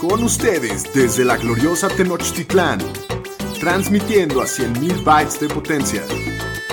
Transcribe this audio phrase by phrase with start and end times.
[0.00, 2.78] Con ustedes desde la gloriosa Tenochtitlán,
[3.58, 6.02] transmitiendo a 100.000 bytes de potencia.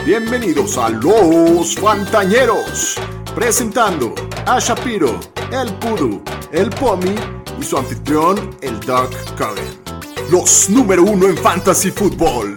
[0.06, 2.96] Bienvenidos a Los Fantañeros,
[3.34, 4.14] presentando
[4.46, 5.20] a Shapiro,
[5.52, 6.22] el Pudu,
[6.52, 7.16] el Pomi
[7.60, 9.82] y su anfitrión, el Doug Curran.
[10.30, 12.56] Los número uno en Fantasy Football.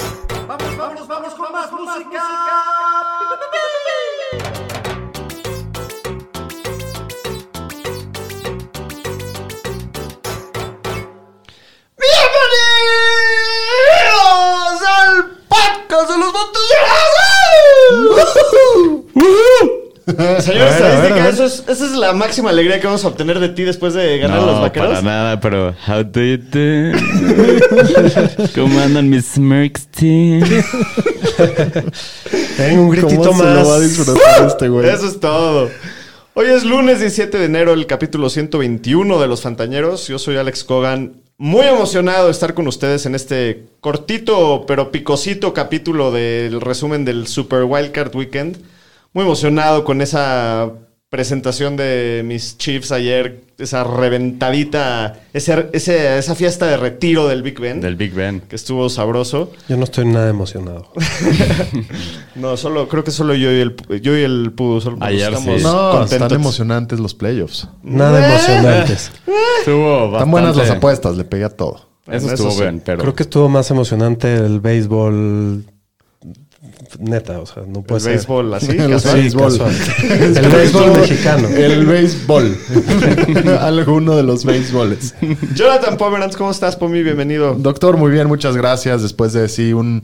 [20.40, 23.62] Señor Estadística, eso es- esa es la máxima alegría que vamos a obtener de ti
[23.62, 24.88] después de ganar a los vaqueros.
[24.90, 26.92] para nada, pero how do you do?
[28.54, 30.42] ¿Cómo andan mis Smirks team?
[32.58, 33.62] Tengo un gritito ¿Cómo se más.
[33.62, 34.88] lo va a disfrutar este güey?
[34.90, 35.70] Eso es todo.
[36.36, 40.08] Hoy es lunes 17 de enero, el capítulo 121 de Los Fantañeros.
[40.08, 41.22] Yo soy Alex Cogan.
[41.38, 47.28] Muy emocionado de estar con ustedes en este cortito pero picosito capítulo del resumen del
[47.28, 48.56] Super Wildcard Weekend.
[49.12, 50.72] Muy emocionado con esa
[51.08, 57.60] presentación de mis Chiefs ayer, esa reventadita, ese- ese- esa fiesta de retiro del Big
[57.60, 58.40] Ben, Del Big Ben.
[58.40, 59.52] que estuvo sabroso.
[59.68, 60.90] Yo no estoy nada emocionado.
[62.34, 65.58] No, solo creo que solo yo y el yo y el Pudu solo Ayer estamos
[65.58, 65.62] sí.
[65.64, 66.12] No, contentos.
[66.12, 67.68] están emocionantes los playoffs.
[67.84, 69.12] Nada emocionantes.
[69.60, 71.88] Estuvo Están buenas las bastante- apuestas, le pegué a todo.
[72.08, 72.60] Eso Eso estuvo sí.
[72.62, 72.98] bien, pero...
[73.00, 75.64] Creo que estuvo más emocionante el béisbol.
[76.98, 78.12] Neta, o sea, no puede el ser.
[78.14, 79.14] béisbol así, El casual.
[79.20, 79.58] béisbol.
[79.58, 79.74] casual.
[80.36, 81.48] El béisbol mexicano.
[81.48, 82.56] El béisbol.
[83.60, 85.14] Alguno de los béisboles.
[85.54, 87.02] Jonathan Pomeranz, ¿cómo estás, Pomi?
[87.02, 87.54] Bienvenido.
[87.54, 89.02] Doctor, muy bien, muchas gracias.
[89.02, 90.02] Después de sí, un,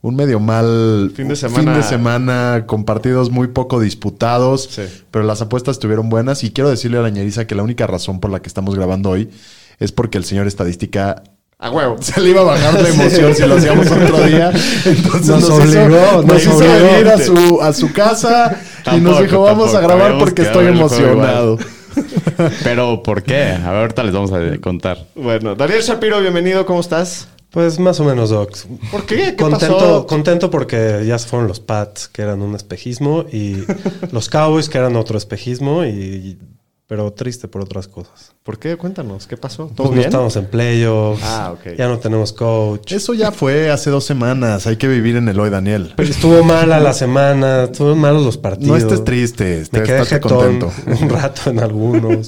[0.00, 1.72] un medio mal Fin de semana.
[1.72, 4.82] fin de semana con partidos muy poco disputados, Sí.
[5.10, 6.44] pero las apuestas estuvieron buenas.
[6.44, 9.10] Y quiero decirle a la ñeriza que la única razón por la que estamos grabando
[9.10, 9.30] hoy
[9.78, 11.22] es porque el señor estadística
[11.62, 11.96] A huevo.
[12.00, 14.50] se le iba a bajar la emoción si lo hacíamos otro día.
[14.84, 18.60] Entonces Nos obligó, nos nos hizo venir a su, a su casa
[18.92, 21.58] y nos dijo, vamos a grabar Habíamos porque estoy emocionado.
[22.64, 23.52] Pero, ¿por qué?
[23.52, 25.06] A ver, ahorita les vamos a contar.
[25.14, 26.66] Bueno, Daniel Shapiro, bienvenido.
[26.66, 27.28] ¿Cómo estás?
[27.50, 28.66] Pues más o menos, Docs.
[28.90, 29.16] ¿Por qué?
[29.16, 30.06] ¿Qué Contento, pasó?
[30.06, 33.62] contento porque ya se fueron los Pats, que eran un espejismo, y
[34.10, 36.38] los Cowboys, que eran otro espejismo, y
[36.92, 38.34] pero triste por otras cosas.
[38.42, 38.76] ¿Por qué?
[38.76, 39.26] Cuéntanos.
[39.26, 39.70] ¿Qué pasó?
[39.74, 41.74] ¿Todo Pues no estamos en playoffs, Ah, ok.
[41.78, 42.92] ya no tenemos coach.
[42.92, 44.66] Eso ya fue hace dos semanas.
[44.66, 45.94] Hay que vivir en el hoy, Daniel.
[45.96, 48.68] Pero estuvo mala la semana, estuvieron malos los partidos.
[48.68, 50.70] No estés triste, Me estés quedé contento.
[51.00, 52.26] un rato en algunos.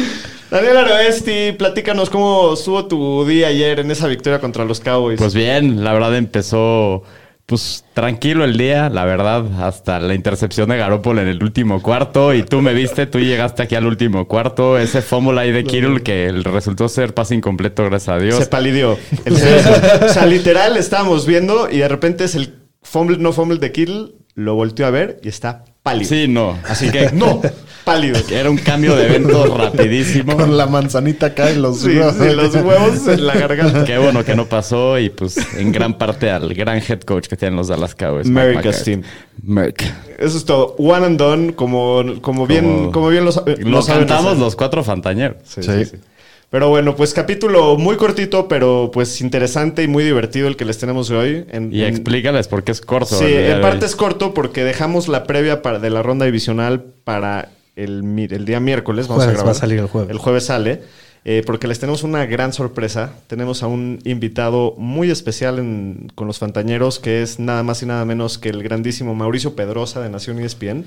[0.50, 5.18] Daniel Aroesti, platícanos cómo estuvo tu día ayer en esa victoria contra los Cowboys.
[5.18, 7.02] Pues bien, la verdad empezó
[7.46, 12.34] pues tranquilo el día, la verdad, hasta la intercepción de Garoppolo en el último cuarto
[12.34, 16.02] y tú me viste, tú llegaste aquí al último cuarto, ese fumble ahí de Kittle
[16.02, 18.36] que resultó ser pase incompleto, gracias a Dios.
[18.36, 18.98] Se palidió.
[19.24, 23.70] El- o sea, literal, estábamos viendo y de repente es el fumble, no fumble de
[23.70, 26.08] Kittle, lo volteó a ver y está pálido.
[26.08, 27.40] Sí, no, así que No,
[27.86, 28.18] pálido.
[28.30, 30.36] era un cambio de evento rapidísimo.
[30.36, 33.84] Con la manzanita acá en los Sí, sí, los huevos en la garganta.
[33.84, 37.36] Qué bueno que no pasó y pues en gran parte al gran head coach que
[37.36, 38.26] tienen los Dallas Cowboys.
[38.26, 38.90] Mike America's McCarthy.
[38.90, 39.02] team.
[39.42, 39.82] Merck.
[40.18, 40.74] Eso es todo.
[40.78, 44.38] One and done, como, como, bien, Como- bien lo, sa- Lo cantamos hacer.
[44.38, 45.36] los cuatro fantañeros.
[45.44, 45.70] Sí, Sí.
[45.72, 45.96] sí, sí.
[46.48, 50.78] Pero bueno, pues capítulo muy cortito, pero pues interesante y muy divertido el que les
[50.78, 51.44] tenemos hoy.
[51.50, 53.16] En, Y en- explícales por qué es corto.
[53.18, 57.48] Sí, en parte es corto porque dejamos la previa para, de la ronda divisional para
[57.76, 59.06] el, el día miércoles.
[59.08, 59.54] Vamos Jueves, a grabar.
[59.54, 60.10] va a salir el jueves.
[60.10, 60.82] El jueves sale.
[61.28, 63.14] eh, porque les tenemos una gran sorpresa.
[63.26, 67.86] Tenemos a un invitado muy especial en- con los Fantañeros, que es nada más y
[67.86, 70.84] nada menos que el grandísimo Mauricio Pedrosa de Nación E ESPN.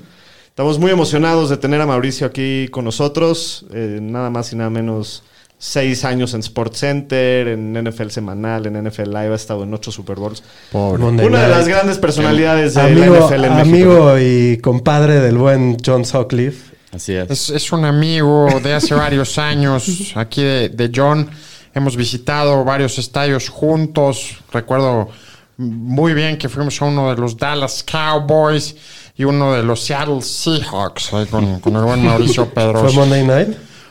[0.48, 3.66] Estamos muy emocionados de tener a Mauricio aquí con nosotros.
[3.74, 5.22] eh, nada más y nada menos
[5.58, 9.92] seis años en Sports Center, en NFL Semanal, en NFL Live, ha estado en ocho
[9.92, 10.42] Super Bowls.
[10.72, 11.02] Pobre.
[11.04, 14.08] Una de las grandes personalidades de amigo, la NFL en México.
[14.08, 16.70] amigo y compadre del buen John Sutcliffe.
[16.92, 17.30] Así es.
[17.30, 21.30] Es, es un amigo de hace varios años aquí de, de John.
[21.72, 24.38] Hemos visitado varios estadios juntos.
[24.52, 25.08] Recuerdo
[25.56, 28.74] muy bien que fuimos a uno de los Dallas Cowboys
[29.16, 32.98] y uno de los Seattle Seahawks ahí con, con el buen Mauricio ¿Fue Pedrosa.
[32.98, 33.48] Monday Night?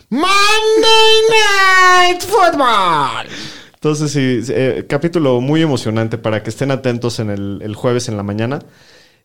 [0.09, 3.27] Monday Night Football.
[3.75, 8.17] Entonces, sí, eh, capítulo muy emocionante para que estén atentos en el, el jueves en
[8.17, 8.59] la mañana.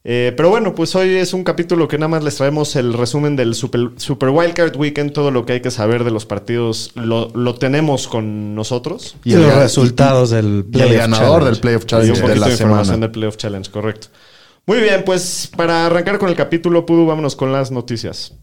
[0.07, 3.37] Eh, pero bueno, pues hoy es un capítulo que nada más les traemos el resumen
[3.37, 5.13] del Super, Super Wildcard Weekend.
[5.13, 9.17] Todo lo que hay que saber de los partidos lo, lo tenemos con nosotros.
[9.25, 11.51] Y, los resultados del Y el Playoff ganador Challenge.
[11.51, 13.01] del Playoff Y un Challenge de poquito la de información semana.
[13.07, 14.07] del Playoff Challenge, correcto.
[14.67, 18.35] Muy bien, pues para arrancar con el capítulo, Pudu, vámonos con las noticias.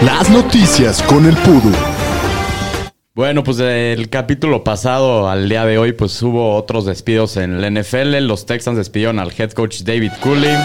[0.00, 1.72] Las noticias con el Pudu.
[3.18, 7.68] Bueno, pues del capítulo pasado al día de hoy, pues hubo otros despidos en la
[7.68, 8.16] NFL.
[8.20, 10.56] Los Texans despidieron al head coach David Cooley.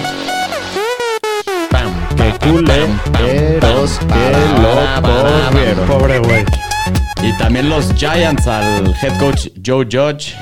[2.16, 4.30] Que culeros que
[4.62, 5.88] lo.
[5.88, 6.46] Pobre güey.
[7.24, 10.36] Y también los Giants al head coach Joe Judge.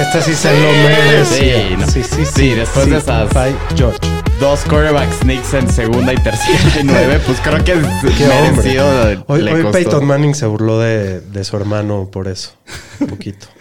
[0.00, 1.68] Este sí se lo merece.
[1.68, 1.86] Sí, no.
[1.86, 3.28] sí, sí, Sí, después de esas-
[3.76, 3.98] George.
[4.40, 7.78] Dos quarterback sneaks en segunda y tercera y nueve, pues creo que es
[8.16, 8.86] Qué merecido.
[8.88, 9.18] hombre.
[9.26, 9.78] Hoy, le hoy costó.
[9.78, 12.52] Peyton Manning se burló de, de su hermano por eso.
[13.00, 13.46] Un poquito.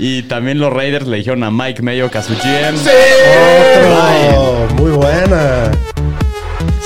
[0.00, 2.78] Y también los Raiders le dijeron a Mike Mayo que a su GM.
[2.78, 4.74] ¡Otro!
[4.76, 5.72] Muy buena.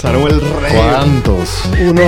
[0.01, 0.73] Samuel Rey.
[0.75, 1.63] ¿Cuántos?
[1.79, 2.03] Uno,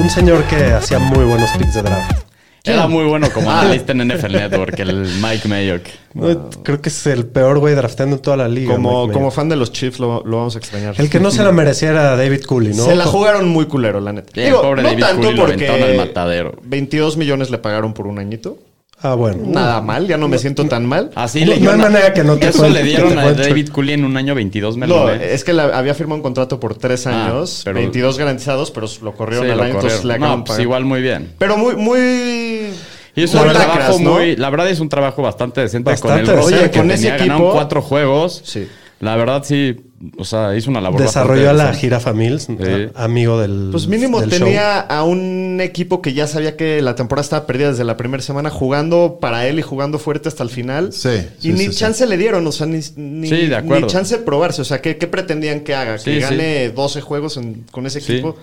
[0.00, 2.22] un señor que hacía muy buenos picks de draft.
[2.66, 5.82] Era muy bueno como analista en NFL Network, el Mike Mayock.
[6.14, 8.74] No, Creo que es el peor güey drafteando en toda la liga.
[8.74, 10.94] Como, como fan de los Chiefs lo, lo vamos a extrañar.
[10.98, 12.84] El que no se la mereciera era David Cooley, ¿no?
[12.84, 14.32] Se la jugaron muy culero, la neta.
[14.34, 16.54] Sí, pobre David Cooley lo aventaron al matadero.
[16.62, 18.58] 22 millones le pagaron por un añito.
[19.06, 19.42] Ah, bueno.
[19.46, 21.10] Nada mal, ya no me siento tan mal.
[21.14, 23.32] Así No- le no hay manera que no te Eso cuente- le dieron a.
[23.32, 25.22] David Cooley en un año 22 No, melones.
[25.22, 28.86] es que la- había firmado un contrato por tres Ah, años, pero- 22 garantizados, pero
[29.02, 31.32] lo corrieron Sí, al lo año, entonces le No, pues igual muy bien.
[31.38, 32.70] Pero muy, muy...
[33.14, 34.12] Y es muy un lacras, trabajo ¿no?
[34.14, 34.36] muy...
[34.36, 36.94] La verdad es un trabajo bastante decente Bastante con el que con tenía.
[36.94, 38.42] ese Ganaron equipo- cuatro juegos.
[38.44, 38.68] Sí.
[39.00, 39.76] La verdad sí,
[40.18, 41.72] o sea, hizo una labor Desarrolló a la.
[41.74, 42.48] Jirafa Mills,
[42.94, 43.68] amigo del.
[43.72, 47.70] Pues mínimo del tenía a un equipo que ya sabía que la temporada estaba perdida
[47.70, 50.92] desde la primera semana, jugando para él y jugando fuerte hasta el final.
[50.92, 51.08] Sí,
[51.38, 51.76] sí, y ni sí, sí.
[51.78, 53.86] chance le dieron, o sea, ni, ni, Sí, de acuerdo.
[53.86, 54.62] ni chance de probarse.
[54.62, 55.94] O sea, ¿qué, qué pretendían que haga?
[55.96, 56.18] Que sí.
[56.20, 58.12] gane 12 juegos en- con ese Sí.
[58.14, 58.36] equipo.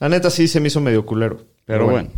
[0.00, 1.38] La neta sí se me hizo medio culero.
[1.64, 2.10] Pero bueno.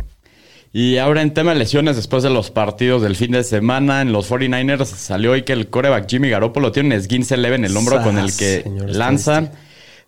[0.71, 4.11] Y ahora en tema de lesiones, después de los partidos del fin de semana, en
[4.11, 7.75] los 49ers salió hoy que el coreback Jimmy Garoppolo tiene un esguince leve en el
[7.75, 9.51] hombro con el que lanzan.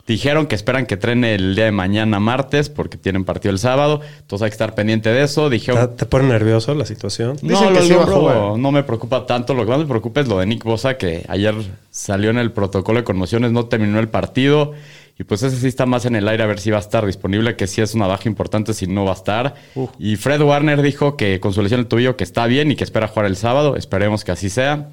[0.08, 4.02] Dijeron que esperan que trene el día de mañana martes porque tienen partido el sábado.
[4.20, 5.50] Entonces hay que estar pendiente de eso.
[5.50, 5.96] Dijeron...
[5.96, 7.38] ¿Te, pone nervioso la situación?
[7.42, 8.60] Dicen No, que sí hombro jugar.
[8.60, 9.54] no me preocupa tanto.
[9.54, 11.56] Lo que más me preocupa es lo de Nick Bosa, que ayer
[11.92, 14.74] salió en el protocolo de conmociones, no terminó el partido.
[15.22, 17.06] Y pues ese sí está más en el aire a ver si va a estar
[17.06, 19.54] disponible, que sí es una baja importante si no va a estar.
[20.00, 22.84] Y Fred Warner dijo que con su lesión el tubillo que está bien y que
[22.84, 23.76] espera jugar el sábado.
[23.76, 24.90] Esperemos que así sea.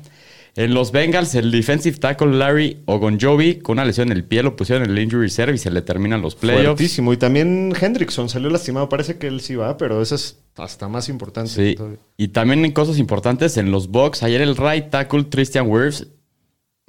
[0.54, 4.54] En los Bengals, el defensive tackle Larry Ogonjobi, con una lesión en el pie, lo
[4.54, 6.64] pusieron en el injury reserve y se le terminan los playoffs.
[6.66, 7.14] Fuertísimo.
[7.14, 8.90] Y también Hendrickson salió lastimado.
[8.90, 11.50] Parece que él sí va, pero eso es hasta más importante.
[11.52, 11.74] Sí.
[11.74, 12.00] todavía.
[12.18, 14.22] Y también en cosas importantes en los Bucks.
[14.22, 16.06] Ayer el right tackle Christian Wirfs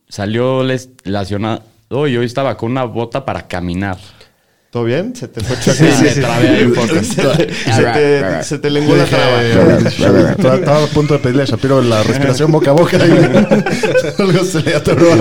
[0.09, 3.97] salió les- lesionado y hoy estaba con una bota para caminar.
[4.69, 5.15] ¿Todo bien?
[5.15, 5.83] ¿Se te fue Sí,
[6.23, 6.93] ahí un poco.
[8.43, 9.43] se, te, lenguó la traba.
[10.53, 13.01] Estaba a punto de pedirle a Shapiro la respiración boca a boca y
[14.21, 15.07] algo se le atoró.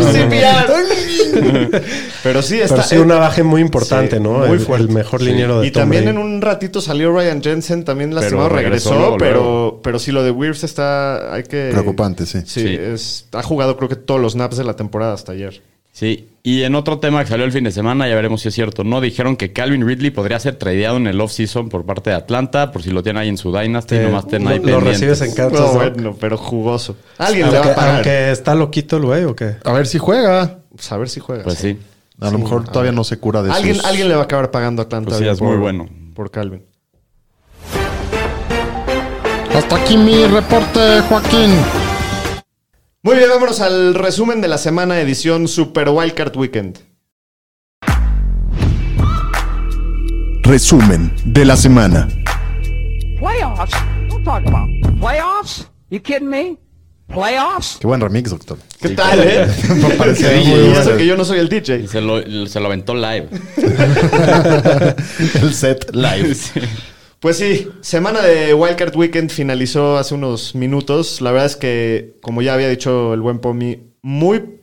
[2.23, 2.75] Pero sí, está.
[2.75, 4.41] Pero sí, una baja muy importante, Sí, ¿no?
[4.41, 4.85] muy el, fuerte.
[4.87, 8.51] el mejor liniero de Y Tom también en un ratito salió Ryan Jensen, también lastimado,
[8.51, 9.81] regresó regresó, luego, pero, luego.
[9.83, 11.71] pero sí lo de Wirfs está, hay que...
[11.71, 12.41] Preocupante, sí.
[12.45, 12.75] Sí, Sí.
[12.79, 15.63] Es, ha jugado creo que todos los naps de la temporada hasta ayer.
[15.99, 18.55] Sí, y en otro tema que salió el fin de semana, ya veremos si es
[18.55, 22.17] cierto no, dijeron que Calvin Ridley podría ser tradeado en el off-season por parte de
[22.17, 24.85] Atlanta, por si lo tienen ahí en su Dynasty, Te- nomás lo, ahí lo pendientes.
[24.85, 25.61] recibes en Kansas.
[25.61, 25.73] No, ¿no?
[25.75, 26.95] bueno, pero jugoso.
[27.19, 27.95] Alguien le va a pagar.
[27.97, 29.57] aunque está loquito el güey o qué.
[29.65, 30.61] A ver si juega.
[30.71, 31.43] Pues a ver si juega.
[31.43, 31.77] Pues sí.
[32.21, 34.53] A lo mejor todavía no se cura de Alguien, sus- alguien le va a acabar
[34.53, 35.09] pagando a Atlanta.
[35.09, 35.89] Pues sí, es muy bueno.
[36.15, 36.63] Por Calvin.
[39.53, 41.51] Hasta aquí mi reporte, Joaquín.
[43.03, 46.79] Muy bien, vámonos al resumen de la semana edición Super Wildcard Weekend.
[50.43, 52.09] Resumen de la semana.
[53.21, 53.73] Playoffs?
[54.09, 54.69] Don't talk about
[55.01, 55.69] playoffs.
[55.91, 56.57] You kidding me?
[57.09, 57.79] Playoffs?
[57.81, 58.59] Qué buen remix, doctor.
[58.81, 59.47] ¿Qué tal, eh?
[59.99, 60.81] Parecía Sí, muy y bueno.
[60.81, 61.87] eso que yo no soy el DJ.
[61.89, 63.29] Se lo, se lo aventó live.
[65.43, 66.35] El set live.
[67.21, 71.21] Pues sí, semana de Wildcard Weekend finalizó hace unos minutos.
[71.21, 74.61] La verdad es que, como ya había dicho el buen Pomi, muy,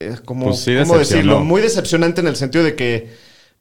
[0.00, 1.40] eh, como, Pues sí, ¿cómo decirlo?
[1.40, 3.10] Muy decepcionante en el sentido de que,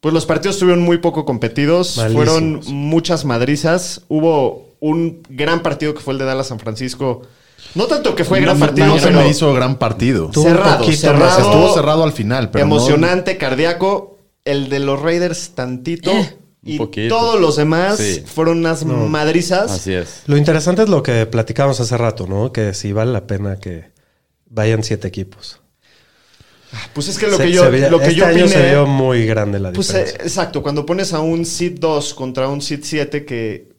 [0.01, 1.97] pues los partidos estuvieron muy poco competidos.
[1.97, 2.25] Malísimos.
[2.25, 4.01] Fueron muchas madrizas.
[4.07, 7.21] Hubo un gran partido que fue el de Dallas San Francisco.
[7.75, 10.31] No tanto que fue gran partido, no se pero me hizo gran partido.
[10.33, 11.39] Cerrado, poquito cerrado.
[11.41, 14.17] Estuvo cerrado al final, pero no- emocionante, cardíaco.
[14.43, 16.11] El de los Raiders tantito.
[16.11, 17.15] un y poquito.
[17.15, 18.23] todos los demás Sí.
[18.25, 19.71] fueron unas madrizas.
[19.71, 20.23] Así es.
[20.25, 22.51] Lo interesante es lo que platicábamos hace rato, ¿no?
[22.51, 23.91] Que si vale la pena que
[24.49, 25.61] vayan siete equipos.
[26.93, 28.69] Pues es que lo Se- que yo, veía- lo que este yo año se opiné-
[28.71, 30.25] vio muy grande la Pues eh, diferencia.
[30.25, 33.69] exacto, cuando pones a un Seed 2 contra un Seed 7 que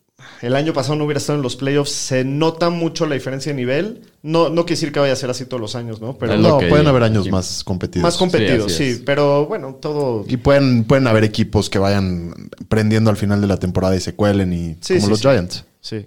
[0.43, 3.57] el año pasado no hubiera estado en los playoffs, se nota mucho la diferencia de
[3.57, 4.03] nivel.
[4.23, 6.17] No, no quiere decir que vaya a ser así todos los años, ¿no?
[6.19, 8.03] Pero No, que- pueden haber años más competidos.
[8.03, 9.03] más competidos, Sí.
[9.05, 10.25] Pero bueno, todo.
[10.29, 12.35] Y pueden, pueden haber equipos que vayan
[12.69, 15.29] prendiendo al final de la temporada y se cuelen y Sí, como sí, los sí.
[15.29, 15.65] Giants.
[15.81, 16.07] Sí.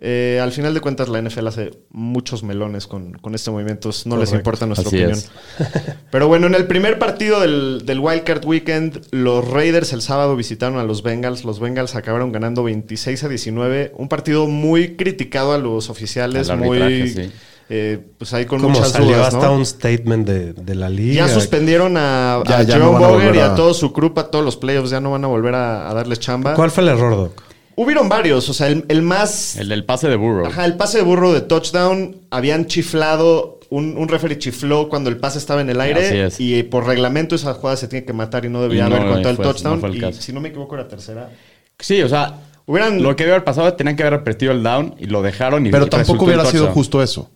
[0.00, 3.90] Eh, al final de cuentas, la NFL hace muchos melones con, con este movimiento.
[4.04, 5.18] No les importa nuestra Así opinión.
[5.18, 5.30] es.
[6.12, 10.78] Pero bueno, en el primer partido del, del Wildcard Weekend, los Raiders el sábado visitaron
[10.78, 11.44] a los Bengals.
[11.44, 13.92] Los Bengals acabaron ganando 26 a 19.
[13.96, 17.08] Un partido muy criticado a los oficiales, Al muy.
[17.08, 17.30] sí.
[17.68, 19.54] eh, pues ahí con Como muchas salió dudas, hasta ¿no?
[19.54, 21.26] un statement de, de la liga.
[21.26, 24.30] Ya suspendieron a, Ya- a ya no a Boger y a todo su grupo, a
[24.30, 24.90] todos los playoffs.
[24.90, 26.54] Ya no van a volver a, a darles chamba.
[26.54, 27.42] ¿Cuál fue el error, Doc?
[27.80, 28.48] Hubieron varios.
[28.48, 29.54] O sea, el, el más.
[29.56, 30.46] El del pase de Burrow.
[30.46, 35.18] Ajá, el pase de burro de touchdown, habían chiflado, un, un referee chifló cuando el
[35.18, 36.40] pase estaba en el Así aire es.
[36.40, 38.96] y eh, por reglamento esa jugada se tiene que matar y no debía Y no,
[38.96, 39.74] haber contado el fue- touchdown.
[39.76, 40.20] no fue el y caso.
[40.22, 41.30] si no me equivoco era tercera.
[41.78, 43.00] Sí, o sea, Hubieran...
[43.02, 45.86] lo que haber pasado, tenían que haber repetido el down y lo dejaron y Pero
[45.86, 46.74] y tampoco hubiera sido touchdown.
[46.74, 47.30] justo eso.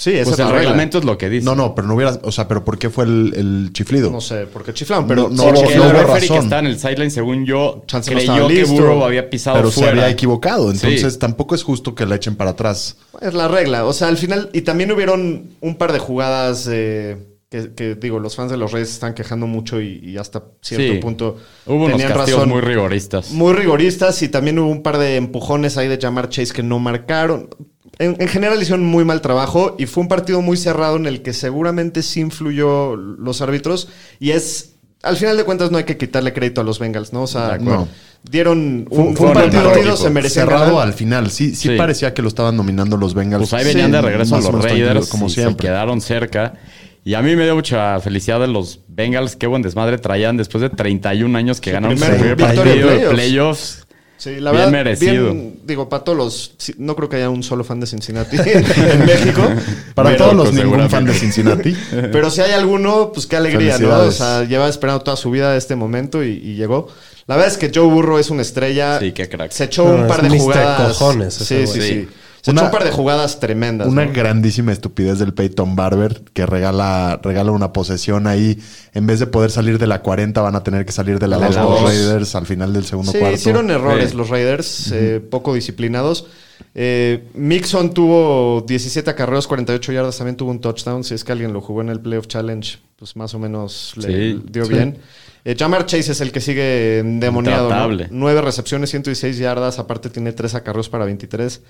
[0.00, 0.58] Sí, esa Pues es el la regla.
[0.60, 1.44] reglamento es lo que dice.
[1.44, 2.20] No, no, pero no hubiera.
[2.22, 4.12] O sea, pero ¿por qué fue el, el chiflido?
[4.12, 5.22] No sé, porque chiflaron, pero...
[5.28, 6.44] No, no Porque no el hubo referee que razón.
[6.44, 8.74] está en el sideline, según yo, Chance no creyó estaba que listo.
[8.74, 9.90] Burrow había pisado pero se fuera.
[9.90, 10.70] había equivocado.
[10.70, 11.18] Entonces Sí.
[11.18, 12.96] tampoco es justo que la echen para atrás.
[13.20, 13.84] Es la regla.
[13.86, 14.50] O sea, al final...
[14.52, 16.68] Y también hubieron un par de jugadas...
[16.70, 17.16] eh,
[17.50, 20.92] que, que, digo, los fans de los Reyes están quejando mucho y, y hasta cierto
[20.94, 20.98] Sí.
[21.00, 21.36] punto
[21.66, 22.48] Hubo unos tenían castigos razón.
[22.50, 23.30] muy rigoristas.
[23.30, 26.78] muy rigoristas y también hubo un par de empujones ahí de Jamar Chase que no
[26.78, 27.48] marcaron.
[27.98, 31.22] En, en general hicieron muy mal trabajo y fue un partido muy cerrado en el
[31.22, 33.88] que seguramente sí influyó los árbitros
[34.20, 34.74] y es...
[35.00, 37.22] Al final de cuentas no hay que quitarle crédito a los Bengals, ¿no?
[37.22, 37.86] O sea, no.
[38.28, 40.88] dieron un, fue un partido, partido, se merecían cerrado ganar.
[40.88, 41.30] al final.
[41.30, 41.76] Sí, sí, Sí.
[41.76, 43.48] parecía que lo estaban dominando los Bengals.
[43.48, 45.52] Pues ahí venían Sí, de regreso a los Raiders como siempre.
[45.52, 46.54] se quedaron cerca.
[47.08, 49.34] Y a mí me dio mucha felicidad de los Bengals.
[49.34, 53.14] Qué buen desmadre traían después de 31 años que ganaron su primer partido de playoffs.
[53.14, 53.86] playoffs.
[54.18, 55.32] Sí, la Bien verdad, merecido.
[55.32, 56.74] bien, digo, para todos los...
[56.76, 59.40] No creo que haya un solo fan de Cincinnati en México.
[59.94, 61.14] Para todos los pues, ningún fan de.
[61.14, 61.74] Cincinnati.
[62.12, 64.00] Pero si hay alguno, pues qué alegría, ¿no?
[64.00, 66.88] O sea, lleva esperando toda su vida este momento y, y llegó.
[67.26, 68.98] La verdad es que Joe Burrow es una estrella.
[68.98, 69.50] Sí, qué crack.
[69.52, 70.98] Se echó No, un es par de jugadas.
[70.98, 72.08] Cojones sí, sí, sí.
[72.42, 73.88] Se Una- echó un par de jugadas tremendas.
[73.88, 74.12] Una ¿no?
[74.12, 78.58] grandísima estupidez del Peyton Barber que regala, regala una posesión ahí.
[78.94, 81.38] En vez de poder salir de la 40, van a tener que salir de la
[81.38, 81.82] De 2 la los.
[81.82, 83.36] Raiders al final del segundo Sí, cuarto.
[83.36, 86.26] hicieron errores los Raiders, eh, poco disciplinados.
[86.74, 91.02] Eh, Mixon tuvo 17 acarreos, 48 yardas, también tuvo un touchdown.
[91.04, 94.06] Si es que alguien lo jugó en el Playoff Challenge, pues más o menos le
[94.34, 94.72] Sí, dio sí.
[94.72, 94.98] bien.
[95.44, 97.70] Eh, Jamar Chase es el que sigue endemoniado.
[97.70, 98.06] ¿no?
[98.10, 101.62] Nueve recepciones, 116 yardas, aparte tiene tres acarreos para 23.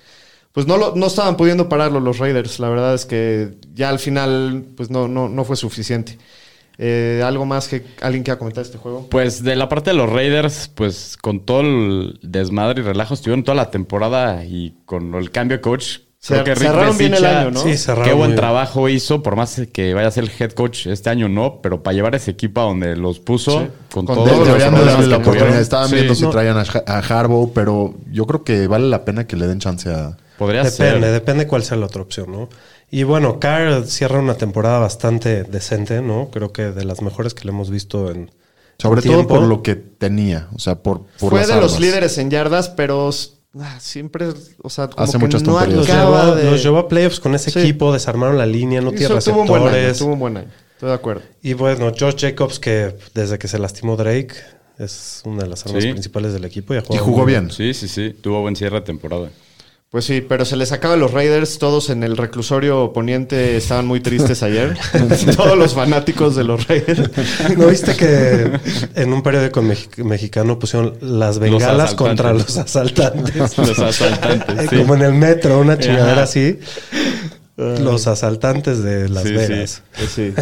[0.53, 2.59] Pues no, lo, no estaban pudiendo pararlo los Raiders.
[2.59, 6.19] La verdad es que ya al final pues no, no, no fue suficiente.
[6.81, 9.09] Eh, ¿Algo más que alguien quiera comentar de este juego?
[9.11, 13.43] Pues de la parte de los Raiders, pues con todo el desmadre y relajo estuvieron
[13.45, 15.99] toda la temporada y con el cambio de coach.
[16.25, 17.61] Creo Cer- que Rick cerraron bien el año, ¿no?
[17.63, 20.87] Sí, cerraron Qué buen trabajo hizo, por más que vaya a ser el head coach
[20.89, 23.67] este año no, pero para llevar ese equipo a donde los puso, Sí.
[23.93, 25.61] con, los deberían darle la oportunidad.
[25.61, 29.37] Estaban Sí, viendo si traían a, Harbaugh, pero yo creo que vale la pena que
[29.37, 30.17] le den chance a...
[30.39, 31.13] Podría Depende, ser.
[31.13, 32.49] depende cuál sea la otra opción, ¿no?
[32.91, 36.31] Y bueno, Carr cierra una temporada bastante decente, ¿no?
[36.33, 38.31] Creo que de las mejores que le hemos visto en.
[38.81, 39.35] Sobre en todo tiempo.
[39.35, 40.49] por lo que tenía.
[40.55, 43.11] O sea, por, por Fue las de los líderes en yardas, pero
[43.59, 44.27] ah, siempre,
[44.63, 47.51] o sea, como Hace que muchas no acaba de- los llevó a playoffs con ese
[47.51, 47.59] Sí.
[47.59, 49.99] equipo, desarmaron la línea, no tiene Hizo- tuvo un buen año, receptores.
[49.99, 50.49] tuvo un buen año.
[50.75, 51.23] Estoy de acuerdo.
[51.43, 54.35] Y bueno, Josh Jacobs, que desde que se lastimó Drake,
[54.79, 55.91] es una de las armas Sí.
[55.91, 56.73] principales del equipo.
[56.73, 57.51] Y, ha Y jugado jugó muy bien.
[57.51, 58.15] Sí, sí, sí.
[58.21, 59.29] Tuvo buen cierre de temporada.
[59.91, 61.59] Pues sí, pero se les acaba los Raiders.
[61.59, 64.77] Todos en el reclusorio poniente estaban muy tristes ayer.
[65.37, 67.11] Todos los fanáticos de los Raiders.
[67.57, 68.51] ¿No viste que
[68.97, 73.35] en un periódico mexi- mexicano pusieron las bengalas contra los asaltantes?
[73.59, 74.77] Los asaltantes, Eh, sí.
[74.77, 76.23] Como en el metro, una chingadera Ajá.
[76.25, 76.59] así.
[77.57, 79.83] Los asaltantes de Las Sí, Vegas.
[79.97, 80.35] Pues sí.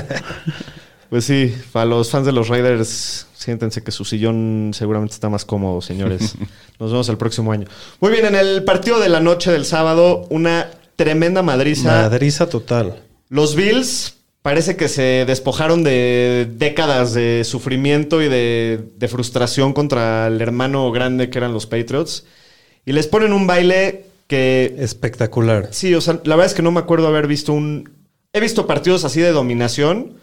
[1.09, 5.45] Pues sí, para los fans de los Raiders, siéntense que su sillón seguramente está más
[5.45, 6.35] cómodo, señores.
[6.81, 7.69] Nos vemos el próximo año.
[8.01, 12.03] Muy bien, en el partido de la noche del sábado, una tremenda madriza.
[12.03, 13.03] Madriza total.
[13.29, 20.27] Los Bills parece que se despojaron de décadas de sufrimiento y de, de frustración contra
[20.27, 22.25] el hermano grande que eran los Patriots.
[22.85, 25.69] Y les ponen un baile que Espectacular.
[25.71, 27.91] Sí, o sea, la verdad es que no me acuerdo haber visto un.
[28.33, 30.15] He visto partidos así de dominación,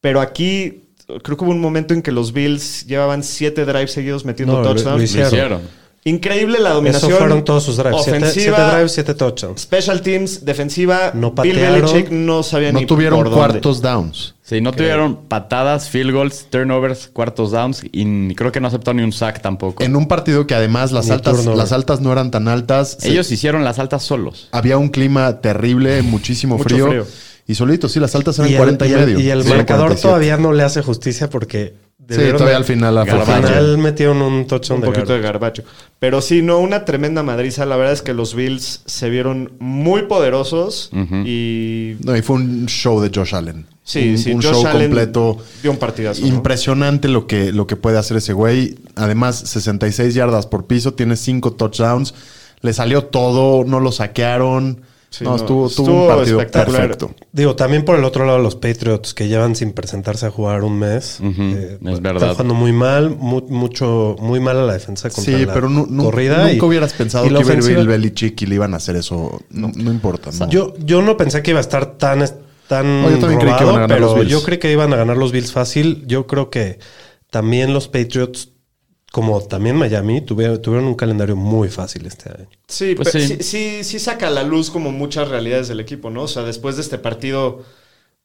[0.00, 0.83] pero aquí
[1.22, 4.60] creo que hubo un momento en que los Bills llevaban siete drives seguidos metiendo No,
[4.62, 4.92] lo- touchdown.
[4.92, 5.28] lo Lo hicieron.
[5.32, 5.84] hicieron.
[6.06, 7.12] Increíble la dominación.
[7.12, 8.02] Eso fueron todos sus drives.
[8.04, 9.60] Siete, Ofensiva, siete drives, siete touchdowns.
[9.62, 11.12] special teams, defensiva.
[11.14, 11.80] No Bill patearon.
[11.80, 13.38] Belichick no sabía No ni tuvieron por dónde.
[13.38, 14.34] cuartos downs.
[14.42, 18.92] Sí, no tuvieron patadas, field goals, turnovers, cuartos downs y ni- creo que no aceptó
[18.92, 19.82] ni un sack tampoco.
[19.82, 21.56] En un partido que además las Ni altas, turnover.
[21.56, 22.98] las altas no eran tan altas.
[23.00, 24.48] Se- Ellos hicieron las altas solos.
[24.52, 27.06] había un clima terrible, muchísimo Mucho frío, frío.
[27.46, 29.20] Y solitos, sí, las altas eran Y el, 40 y, y el- medio.
[29.20, 30.02] y el Sí, marcador 47.
[30.08, 31.74] todavía no le hace justicia porque
[32.08, 35.62] Sí, todavía al final al final metieron un touchdown un de poquito de garbacho.
[35.98, 37.64] Pero sí, no, una tremenda madriza.
[37.64, 40.90] La verdad es que los Bills se vieron muy poderosos
[41.24, 43.66] y No, y fue un show de Josh Allen.
[43.84, 45.38] sí, un, sí, un Josh show Allen completo.
[45.62, 46.20] dio un partidazo.
[46.20, 46.26] ¿no?
[46.26, 48.76] Impresionante lo que, lo que puede hacer ese güey.
[48.96, 52.12] Además, 66 yardas por piso, tiene 5 touchdowns.
[52.60, 54.82] Le salió todo, no lo saquearon.
[55.16, 56.80] Sí, no, no, estuvo, tuvo estuvo un partido espectacular.
[56.88, 57.10] perfecto.
[57.30, 60.78] Digo, también por el otro lado, los Patriots que llevan sin presentarse a jugar un
[60.78, 61.20] mes.
[61.22, 62.16] Eh, es verdad.
[62.30, 65.68] Están jugando muy mal, mu- mucho, muy mal a la defensa contra Sí, la pero
[65.98, 66.38] corrida.
[66.38, 69.40] nunca y- hubieras pensado y que iba a Belichick y le iban a hacer eso.
[69.50, 70.30] No, no importa.
[70.38, 70.48] no.
[70.50, 72.24] Yo, yo no pensé que iba a estar tan,
[72.66, 74.30] tan No, yo también creí que robado, iban a ganar pero los Bills.
[74.30, 76.02] yo creí que iban a ganar los Bills fácil.
[76.08, 76.80] Yo creo que
[77.30, 78.50] también los Patriots,
[79.14, 82.48] como también Miami, tuvieron, tuvieron un calendario muy fácil este año.
[82.66, 83.20] Sí, Pues sí.
[83.28, 83.36] sí.
[83.42, 86.22] sí, sí saca a la luz como muchas realidades del equipo, ¿no?
[86.22, 87.62] O sea, después de este partido,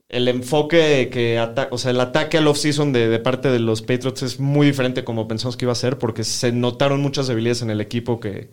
[0.09, 3.83] el enfoque que ata- o sea, el ataque al offseason de, de parte de los
[3.83, 7.61] Patriots es muy diferente como pensamos que iba a ser, porque se notaron muchas debilidades
[7.61, 8.49] en el equipo que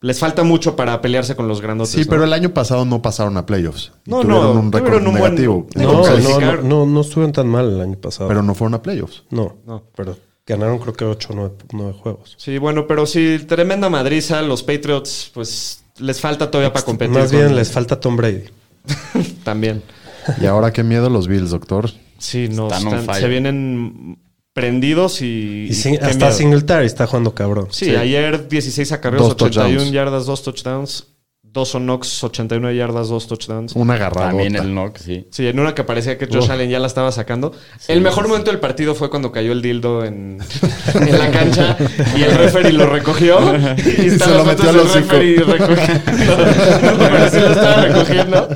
[0.00, 1.92] les falta mucho para pelearse con los grandotes.
[1.92, 2.06] Sí, ¿no?
[2.08, 3.92] pero el año pasado no pasaron a playoffs.
[4.06, 5.66] Y No, tuvieron no, un récord tuvieron un buen- negativo.
[5.74, 6.02] No,
[6.40, 8.26] no, no, no estuvieron tan mal el año pasado.
[8.28, 9.24] Pero no fueron a playoffs.
[9.28, 9.82] no, No.
[9.94, 12.34] pero ganaron creo que 8 o 9, juegos.
[12.38, 14.42] Sí, bueno, pero sí, tremenda madriza.
[14.42, 17.14] Los Patriots, pues, les falta todavía para competir.
[17.18, 18.44] Más bien con- les falta Tom Brady.
[19.44, 19.82] También.
[20.40, 21.90] Y ahora qué miedo los Bills, doctor.
[22.18, 24.18] Sí, no, Están están- se vienen
[24.52, 25.66] prendidos y...
[25.70, 26.32] Y sin- hasta miedo.
[26.32, 27.68] Singletary está jugando cabrón.
[27.70, 29.92] Sí, ayer 16 acarreos, Dos 81 touchdowns.
[29.92, 31.06] yardas, dos touchdowns.
[31.54, 33.76] Dos Onox, 89 yardas, dos touchdowns.
[33.76, 34.26] Una agarradota.
[34.30, 35.28] También el knock, sí.
[35.30, 37.52] Sí, en una que parecía que Josh Allen ya la estaba sacando.
[37.86, 40.38] el mejor momento del partido fue cuando cayó el dildo en,
[40.94, 41.76] en la cancha
[42.18, 43.38] y el referee lo recogió.
[43.76, 44.98] Y se están lo metió al hocico.
[45.12, 46.02] referee recogiendo.
[46.98, 48.48] pero sí lo estaba recogiendo.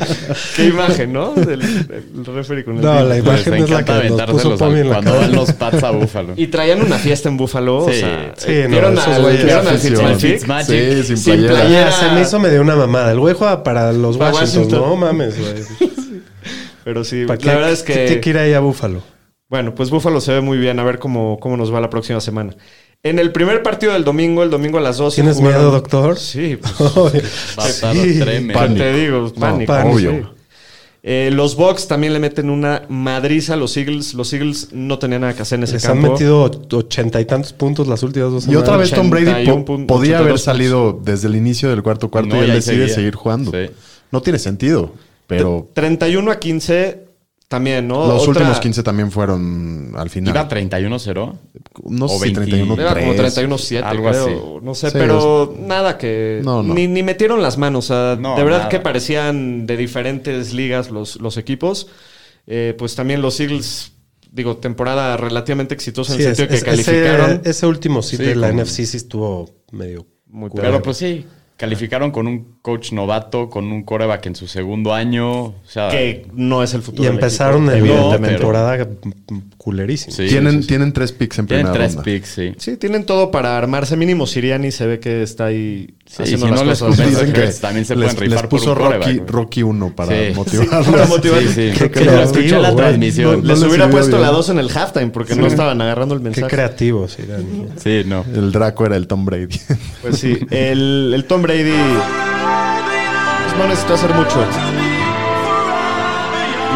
[0.57, 1.35] Qué imagen, ¿no?
[1.35, 3.09] Del, del referee con el No, dildo.
[3.09, 5.21] la Les imagen es la que nos puso la cuando cara.
[5.21, 6.33] van los Pats a Búfalo.
[6.37, 7.85] Y traían una fiesta en Búfalo.
[7.85, 10.19] o Sí, sea, sí, no, ¿vieron güeyes- ¿vieron al afición.
[10.19, 10.67] Fitzmagic?
[10.67, 11.93] Sí, sin Sin playera.
[11.93, 13.13] se me hizo medio una mamada.
[13.13, 14.63] El güey juega para los Para Washington.
[14.65, 14.81] Washington.
[14.91, 15.91] No mames, güey.
[16.85, 18.31] Pero sí, ¿Para la qué- verdad es qué tiene que que...
[18.31, 19.03] ir ahí a Búfalo?
[19.51, 20.79] Bueno, pues Búfalo se ve muy bien.
[20.79, 22.55] A ver cómo, cómo nos va la próxima semana.
[23.03, 25.17] En el primer partido del domingo, el domingo a las 12.
[25.17, 26.19] ¿Tienes jugaron- miedo, doctor?
[26.19, 28.19] Sí, pues, Va a estar Sí.
[28.19, 28.75] tremendo.
[28.75, 29.73] ¿qué te digo, pánico.
[29.73, 29.99] pánico.
[29.99, 30.23] sí.
[31.03, 34.15] Eh, los Bucks también le meten una madriza a los Eagles.
[34.15, 36.13] Los Eagles no tenían nada que hacer en ese Les han campo.
[36.13, 38.63] metido ochenta y tantos puntos las últimas dos Y semanas.
[38.69, 40.43] otra vez Tom Brady 81 po- pun- podía 82 haber puntos.
[40.43, 42.95] salido desde el inicio del cuarto cuarto No, y él y decide seguía.
[42.95, 43.53] seguir jugando.
[43.53, 43.71] Sí.
[44.11, 44.93] No tiene sentido,
[45.27, 47.08] pero 31 a 15
[47.49, 48.07] también, ¿no?
[48.07, 50.35] los Otra- últimos 15 también fueron al final.
[50.35, 51.39] Iba 31-0.
[51.89, 52.41] no o sé si 20.
[52.43, 53.39] 31 Era como 3.
[53.39, 54.25] 31-7, algo creo.
[54.27, 54.35] así.
[54.65, 56.41] No sé, Sí, pero nada que...
[56.45, 56.75] No, no.
[56.75, 57.87] Ni, ni metieron las manos.
[57.87, 58.69] O sea, No, de verdad nada.
[58.69, 61.89] que parecían de diferentes ligas los, los equipos.
[62.47, 63.93] Eh, pues también los Eagles,
[64.31, 67.31] digo, temporada relativamente exitosa en Sí, el es- sentido es- que calificaron.
[67.41, 70.07] Ese, ese último sí, Sí, de la como- NFC sí estuvo medio...
[70.31, 70.51] Muy.
[70.55, 71.25] Pero pues sí,
[71.59, 75.43] calificaron con un coach novato, con un coreback en su segundo año.
[75.43, 77.05] O sea, que no es el futuro.
[77.05, 78.37] Y empezaron la evidentemente.
[78.39, 78.89] temporada
[79.59, 80.15] culerísima.
[80.17, 80.69] sí, tienen, sí, sí.
[80.69, 82.05] tienen tres picks en Tienen primera tres ronda.
[82.05, 82.53] picks, sí.
[82.59, 83.97] Sí, tienen todo para armarse.
[83.97, 86.97] Mínimo Siriani se ve que está ahí Sí, haciendo si las no les cosas.
[86.97, 89.31] convence, Dicen que también se les, pueden rifar les por puso un quarterback, Rocky.
[89.33, 90.33] Rocky 1 para Sí.
[90.35, 90.87] motivarlos.
[90.87, 91.41] Para motivar.
[91.43, 91.89] Sí, sí.
[91.91, 92.77] Qué Lo escuché en la creativo, güey.
[92.77, 93.41] transmisión.
[93.43, 94.23] No, Les les hubiera puesto bien.
[94.23, 96.49] la 2 en el halftime porque no estaban agarrando el Qué mensaje.
[96.49, 97.67] creativo, sí, Dani.
[97.77, 98.25] Sí, no.
[98.35, 99.61] El Draco era el Tom Brady.
[100.01, 101.59] Pues sí, el, el Tom Brady pues
[103.59, 104.45] no necesitó hacer mucho.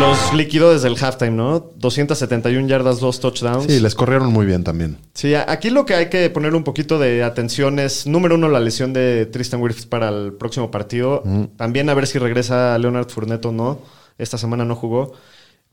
[0.01, 1.61] Los liquidó desde el halftime, ¿no?
[1.77, 3.71] 271 yardas, dos touchdowns.
[3.71, 4.97] sí, les corrieron muy bien también.
[5.13, 8.61] Sí, aquí lo que hay que poner un poquito de atención es, número uno, la
[8.61, 11.23] lesión de Tristan Wirfs para el próximo partido.
[11.57, 13.79] También a ver si regresa Leonard Fournette o no.
[14.17, 15.13] Esta semana no jugó.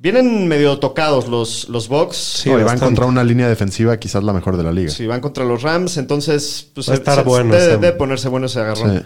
[0.01, 2.15] Vienen medio tocados los, los Bucks.
[2.15, 4.89] Sí, van contra una línea defensiva quizás la mejor de la liga.
[4.91, 7.77] Sí, van contra los Rams, entonces pues, Va a se- estar se- bueno debe, ese-
[7.77, 8.99] debe ponerse bueno ese agarrón.
[8.99, 9.05] Sí.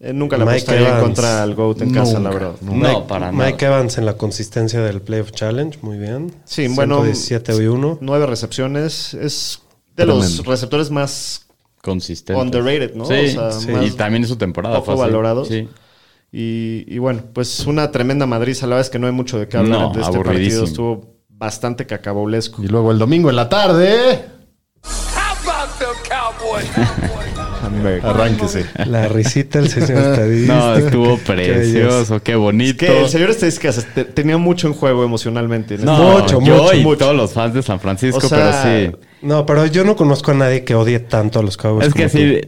[0.00, 1.02] Eh, nunca le Mike apostaría Evans.
[1.02, 2.54] contra al GOAT en casa, la Nunca, verdad.
[2.60, 3.46] No, para nada.
[3.46, 6.34] Mike Evans en la consistencia del Playoff Challenge, muy bien.
[6.44, 7.98] Sí, bueno, 117 y 1.
[8.02, 9.14] Nueve recepciones.
[9.14, 9.60] Es
[9.96, 10.20] de Tremendo.
[10.24, 11.46] los receptores más
[11.80, 12.38] Consistente.
[12.42, 13.06] underrated, ¿no?
[13.06, 13.68] Sí, O sea, sí.
[13.70, 14.80] más y también es su temporada.
[14.82, 15.48] poco valorados.
[15.48, 15.68] Sí.
[16.36, 18.66] Y, y bueno, pues una tremenda madriza.
[18.66, 20.62] La verdad es que no hay mucho de qué hablar No, de este aburridísimo.
[20.62, 20.64] partido.
[20.64, 22.60] Estuvo bastante cacabolesco.
[22.62, 24.24] Y luego el domingo en la tarde.
[28.02, 28.66] Arránquese.
[28.86, 30.54] La risita del señor estadística.
[30.54, 32.78] No, estuvo precioso, qué bonito.
[32.86, 35.74] Que el señor estadísticas te- tenía mucho en juego emocionalmente.
[35.74, 36.98] en No, Mucho, yo mucho, y mucho.
[36.98, 38.96] todos los fans de San Francisco, O sea, pero sí.
[39.22, 41.88] No, pero yo no conozco a nadie que odie tanto a los Cowboys.
[41.88, 42.40] Es que sí,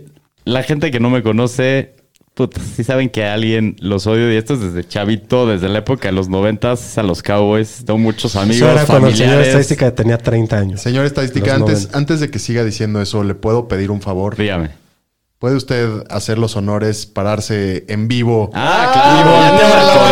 [0.44, 1.95] la gente que no me conoce,
[2.36, 5.78] puta, sí saben que a alguien los odio y esto es desde chavito, desde la
[5.78, 7.82] época de los noventas a los Cowboys.
[7.86, 10.80] Tengo muchos amigos, Eso era cuando el señor estadística tenía 30 años.
[10.82, 11.98] Señor estadística, antes, 90.
[11.98, 14.36] antes de que siga diciendo eso, ¿le puedo pedir un favor?
[14.36, 14.70] Dígame.
[15.38, 18.50] ¿Puede usted hacer los honores, pararse en vivo?
[18.54, 19.30] Ah, Y claro.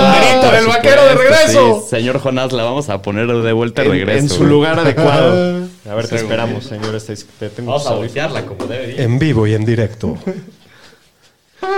[0.01, 1.81] banderita por del vaquero de regreso.
[1.83, 1.91] sí.
[1.91, 4.19] Señor Jonás, la vamos a poner de vuelta de en, regreso.
[4.21, 4.49] en su güey.
[4.51, 5.67] lugar adecuado.
[5.91, 7.33] A ver, te esperamos, señor estadística.
[7.39, 9.01] Te tengo Vamos a voltearla como debe ir.
[9.01, 10.17] En vivo y en directo.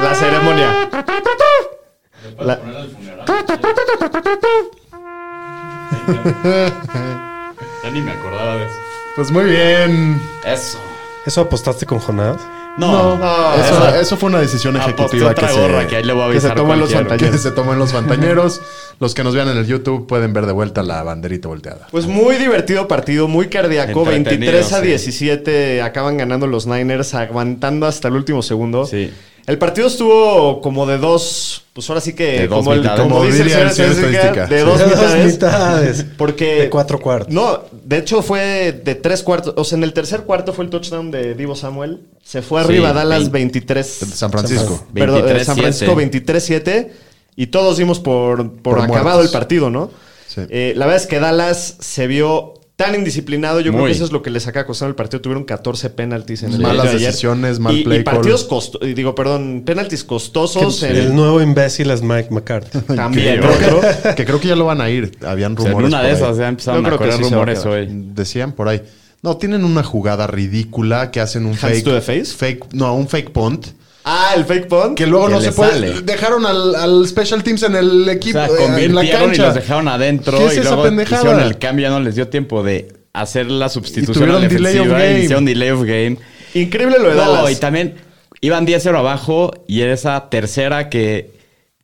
[0.02, 0.88] La ceremonia.
[2.40, 2.58] La-
[7.82, 8.74] Ya ni me acordaba de eso.
[9.16, 10.20] Pues muy bien.
[10.44, 10.78] Eso.
[11.24, 12.36] ¿Eso apostaste con Jonás?
[12.78, 16.28] No, No, Eso, esa- eso fue una decisión ejecutiva que se, que ahí le voy
[16.28, 18.60] a que se en los que se tomó en los Fantañeros.
[19.00, 21.86] Los que nos vean en el YouTube pueden ver de vuelta la banderita volteada.
[21.90, 24.00] Pues muy divertido partido, muy cardíaco.
[24.10, 24.86] Entretenido, 23 a sí.
[24.88, 28.84] 17 acaban ganando los Niners, aguantando hasta el último segundo.
[28.84, 29.10] Sí.
[29.46, 33.24] El partido estuvo como de dos, pues ahora sí que, De dos como, el- como
[33.24, 35.32] dice el diría señor el señor estadística, de dos De dos mitades.
[35.32, 36.06] mitades.
[36.18, 36.54] Porque.
[36.62, 37.32] De cuatro cuartos.
[37.32, 39.54] No, de hecho fue de tres cuartos.
[39.56, 42.00] O sea, en el tercer cuarto fue el touchdown de Divo Samuel.
[42.24, 43.60] Se fue Sí, arriba Dallas 20.
[43.60, 43.86] 23.
[44.14, 44.84] San Francisco.
[44.92, 45.60] Perdón, eh, San 23-7.
[45.60, 46.90] Francisco 23-7.
[47.36, 49.26] Y todos dimos por, por, Por acabado muertos.
[49.26, 49.90] el partido, ¿no?
[50.26, 50.40] Sí.
[50.48, 53.60] Eh, la verdad es que Dallas se vio tan indisciplinado.
[53.60, 55.20] Yo creo que eso es lo que les acaba costando el partido.
[55.22, 57.00] Tuvieron 14 penaltis en el Malas ayer.
[57.00, 58.94] decisiones, mal y, play y partidos costosos.
[58.94, 60.82] Digo, perdón, penaltis costosos.
[60.82, 62.78] en El nuevo imbécil es Mike McCarthy.
[62.94, 65.16] También, Creo que, que creo que ya lo van a ir.
[65.26, 65.88] Habían O sea, rumores.
[65.88, 67.88] en una de esas ya empezaron Yo a creo que correr sí rumores hoy.
[67.90, 68.82] Decían por ahí.
[69.22, 71.84] No, tienen una jugada ridícula que hacen un ¿Hands fake.
[71.84, 72.26] to the face?
[72.26, 73.66] Fake, no, un fake punt.
[74.08, 74.96] Ah, el fake punt.
[74.96, 75.72] Que luego Que no se puede.
[75.72, 76.00] sale.
[76.02, 78.50] Dejaron al, al Special Teams en el O equipo, sea, eh,
[78.84, 79.42] en la convirtieron y cancha.
[79.46, 80.38] los dejaron adentro.
[80.38, 81.22] ¿Qué es y esa luego pendejada?
[81.22, 84.48] hicieron el cambio, ya no les dio tiempo de hacer la sustitución tuvieron a la
[84.48, 85.24] delay of defensiva y game.
[85.24, 86.18] hicieron delay of game.
[86.54, 87.50] Increíble lo de No, Dallas.
[87.52, 87.94] y también
[88.42, 91.32] iban 10-0 abajo y esa tercera que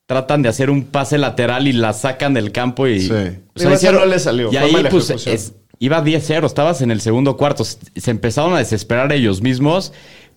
[0.06, 3.00] tratan de hacer un pase lateral y la sacan del campo y...
[3.00, 3.12] Sí.
[3.56, 7.64] Esa no le salió, Y ahí pues es- iba 10-0, estabas en el segundo cuarto.
[7.64, 9.92] Se empezaron a desesperar ellos mismos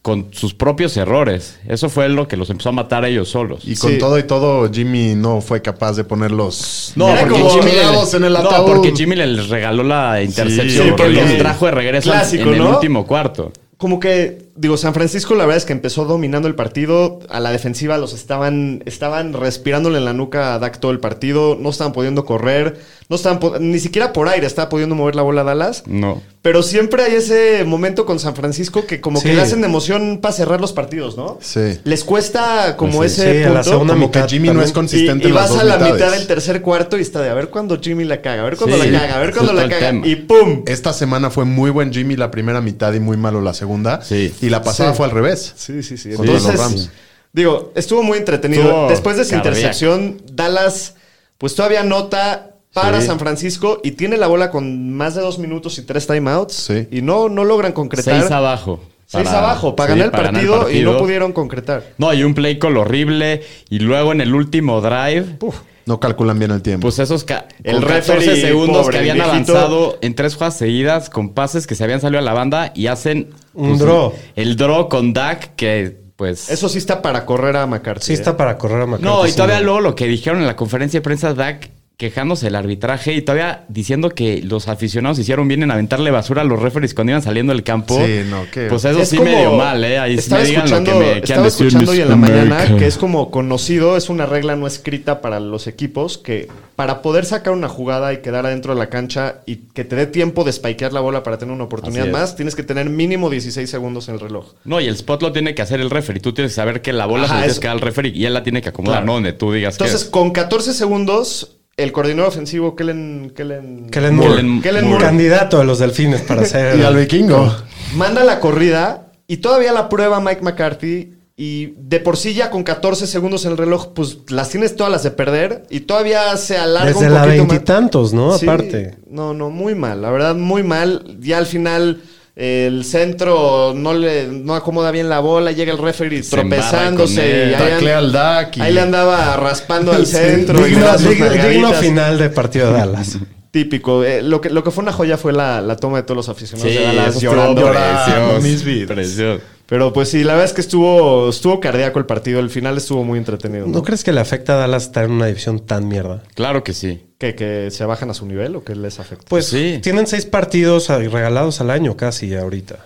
[0.06, 1.58] con sus propios errores.
[1.68, 3.64] Eso fue lo que los empezó a matar a ellos solos.
[3.66, 3.98] Y con Sí.
[3.98, 6.94] todo y todo, Jimmy no fue capaz de poner los.
[6.96, 10.94] No, porque como Jimmy, le, en el no, porque Jimmy les regaló la intercepción Sí,
[10.96, 12.70] que porque- los trajo de regreso en- Clásico, en el ¿no?
[12.76, 13.52] último cuarto.
[13.78, 17.20] Como que, digo, San Francisco la verdad es que empezó dominando el partido.
[17.30, 21.58] A la defensiva los estaban, estaban respirándole en la nuca a Dak todo el partido.
[21.60, 22.80] No estaban pudiendo correr.
[23.10, 23.40] No estaban,
[23.72, 25.84] ni siquiera por aire estaba pudiendo mover la bola a Dallas.
[25.86, 26.22] No.
[26.42, 30.20] Pero siempre hay ese momento con San Francisco que como que le hacen de emoción
[30.22, 31.40] para cerrar los partidos, ¿no?
[31.42, 31.80] Sí.
[31.84, 33.70] Les cuesta como Pues sí, ese sí, a la punto.
[33.72, 35.76] segunda Como que Jimmy no es consistente y, y en las vas dos a la
[35.78, 35.94] mitades.
[35.96, 38.58] mitad del tercer cuarto y está de a ver cuándo Jimmy la caga, a ver
[38.58, 39.88] cuándo Sí, la caga, a ver cuándo la caga.
[39.90, 40.06] tema.
[40.08, 40.64] Y ¡pum!
[40.68, 44.02] Esta semana fue muy buen Jimmy la primera mitad y muy malo la segunda.
[44.04, 44.32] Sí.
[44.42, 45.54] Y la pasada fue al revés.
[45.56, 46.10] Sí, sí, sí.
[46.14, 46.90] Contra Entonces, los Rams.
[47.34, 48.64] digo, estuvo muy entretenido.
[48.64, 49.56] Estuvo Después de esa cardíaco.
[49.58, 50.96] intercepción, Dallas,
[51.38, 53.08] pues todavía nota para Sí.
[53.08, 56.54] San Francisco y tiene la bola con más de dos minutos y tres timeouts.
[56.54, 56.88] Sí.
[56.92, 58.20] Y no, no logran concretar.
[58.20, 58.82] Seis abajo.
[59.08, 61.84] Seis abajo, para sí, ganar el para partido, ganar el y no pudieron concretar.
[62.00, 63.44] No, y un play call horrible.
[63.70, 65.38] Y luego en el último drive,
[65.86, 66.82] No calculan bien el tiempo.
[66.82, 67.26] pues esos
[67.64, 71.68] El con 14 referee, segundos pobre, que habían avanzado en tres jugadas seguidas con pases
[71.68, 74.14] que se habían salido a la banda y hacen pues, Un draw.
[74.36, 78.06] El draw con Dak que pues Eso sí está para correr a McCarthy.
[78.06, 78.16] Sí ¿eh?
[78.16, 79.06] está para correr a McCarthy.
[79.06, 82.56] No, y todavía luego lo que dijeron en la conferencia de prensa Dak quejándose del
[82.56, 86.94] arbitraje y todavía diciendo que los aficionados hicieron bien en aventarle basura a los referees
[86.94, 87.98] cuando iban saliendo del campo.
[88.06, 89.98] Sí, no, qué- Pues eso Es sí como- medio mal, ¿eh?
[89.98, 92.78] Ahí sí estaba me digan lo escuchando, que me estaba escuchando hoy en la mañana
[92.78, 97.24] que es como conocido, es una regla no escrita para los equipos que para poder
[97.24, 100.52] sacar una jugada y quedar adentro de la cancha y que te dé tiempo de
[100.52, 102.12] spikear la bola para tener una oportunidad es.
[102.12, 104.48] más, tienes que tener mínimo 16 segundos en el reloj.
[104.66, 106.20] No, y el spot lo tiene que hacer el referee.
[106.20, 107.62] Tú tienes que saber que la bola Ajá, se eso.
[107.62, 109.06] que al referee y él la tiene que acomodar, Claro.
[109.06, 109.14] ¿no?
[109.14, 110.12] Donde tú digas Entonces, que...
[110.12, 114.36] con 14 segundos, el coordinador ofensivo Kellen, Kellen, Kellen Moore.
[114.36, 116.80] Kellen Kellen Moore candidato de los delfines para ser.
[116.80, 117.54] y al vikingo.
[117.96, 121.12] manda la corrida y todavía la prueba Mike McCarthy.
[121.38, 124.90] Y de por sí ya con 14 segundos en el reloj, pues las tienes todas
[124.90, 127.48] las de perder y todavía se alarga Desde un la poquito más.
[127.50, 128.38] veintitantos, ¿no?
[128.38, 128.96] Sí, Aparte.
[129.10, 130.02] No, no, muy mal.
[130.02, 131.18] La verdad, muy mal.
[131.20, 132.02] Ya al final
[132.36, 137.52] el centro no le no acomoda bien la bola, llega el referee Se tropezándose él.
[137.52, 140.60] y ahí, Taclea al Dak y- ahí le andaba raspando al centro.
[140.64, 143.18] Digno, digno- final de partido de Dallas.
[143.52, 144.04] Típico.
[144.04, 146.28] Eh, lo, que, lo que fue una joya fue la, la toma de todos los
[146.30, 147.62] aficionados Sí, de Dallas llorando.
[147.62, 148.88] llorando, precioso, mis vidas.
[148.96, 149.42] precioso.
[149.68, 152.40] Pero pues sí, la verdad es que estuvo, estuvo cardíaco el partido.
[152.40, 153.66] El final estuvo muy entretenido.
[153.66, 153.74] ¿no?
[153.74, 156.22] ¿No crees que le afecta a Dallas estar en una división tan mierda?
[156.36, 157.02] Claro que sí.
[157.18, 159.26] ¿Que, ¿Que se bajan a su nivel o que les afecta?
[159.28, 159.80] Pues Sí.
[159.82, 162.86] tienen seis partidos regalados al año casi ahorita.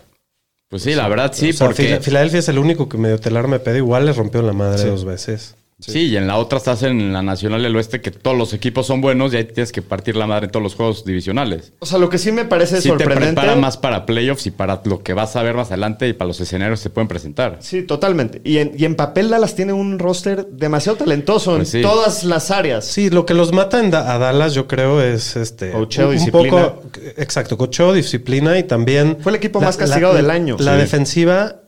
[0.69, 1.83] Pues sí, la verdad sí, O sea, porque...
[1.83, 3.75] Fila- Filadelfia es el único que medio telar me pedo.
[3.75, 5.55] Igual les rompió la madre dos veces.
[5.79, 6.07] Sí.
[6.07, 8.99] y en la otra estás en la Nacional del Oeste que todos los equipos son
[9.01, 11.71] buenos y ahí tienes que partir la madre en todos los juegos divisionales.
[11.79, 13.33] O sea, lo que sí me parece Sí te sorprendente.
[13.35, 16.27] prepara más para playoffs y para lo que vas a ver más adelante y para
[16.27, 17.57] los escenarios que se pueden presentar.
[17.61, 18.41] Sí, totalmente.
[18.43, 21.81] Y en, y en papel Dallas tiene un roster demasiado talentoso Pues en sí.
[21.81, 22.85] todas las áreas.
[22.85, 25.71] Sí, lo que los mata en Da- a Dallas, yo creo, es este.
[25.71, 26.49] Cocheo, un- un disciplina.
[26.73, 29.17] poco- exacto, cocheo, disciplina y también.
[29.21, 30.57] Fue el equipo más castigado del año.
[30.59, 30.79] La Sí.
[30.81, 31.61] defensiva,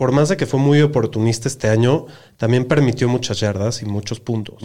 [0.00, 2.06] por más de que fue muy oportunista este año,
[2.38, 4.62] también permitió muchas yardas y muchos puntos.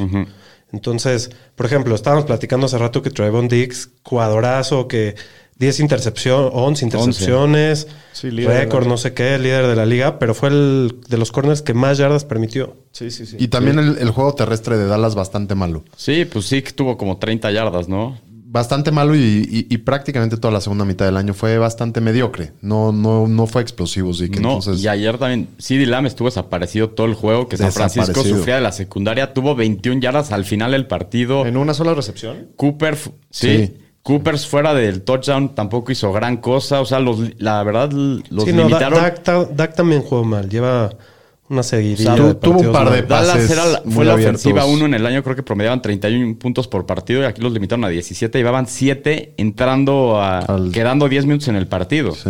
[0.71, 5.15] Entonces, por ejemplo, estábamos platicando hace rato que Trayvon Diggs, jugadorazo, que
[5.58, 10.48] 10 intercepciones, 11 intercepciones, Sí, récord, no sé qué, líder de la liga, pero fue
[10.48, 12.78] el de los corners que más yardas permitió.
[12.93, 13.36] Sí, sí, sí.
[13.38, 15.84] Y también el, el juego terrestre de Dallas bastante malo.
[15.98, 18.17] Sí, pues sí que tuvo como 30 yardas, ¿no?
[18.56, 22.54] Bastante malo y, y- y prácticamente toda la segunda mitad del año fue bastante mediocre.
[22.62, 24.82] No, no, no fue explosivo, sí que no, entonces.
[24.82, 28.62] y ayer también CD Lamb estuvo desaparecido todo el juego, que San Francisco sufría de
[28.62, 31.46] la secundaria, tuvo 21 yardas al final del partido.
[31.46, 32.48] En una sola recepción.
[32.56, 33.74] Cooper, sí, Sí.
[34.04, 38.54] Cooper fuera del touchdown tampoco hizo gran cosa, o sea, los, la verdad los sí,
[38.54, 39.02] no, limitaron.
[39.02, 40.48] Dak, ta- Dak también jugó mal.
[40.50, 40.91] Lleva
[41.49, 42.13] una seguidilla.
[42.13, 44.13] O sea, de tu- tuvo un par de pases Dallas era la- muy fue la
[44.13, 44.41] abiertos.
[44.41, 47.51] ofensiva uno en el año, creo que promediaban 31 puntos por partido y aquí los
[47.53, 52.13] limitaron a 17, llevaban 7 entrando a Al- quedando 10 minutos en el partido.
[52.15, 52.29] Sí.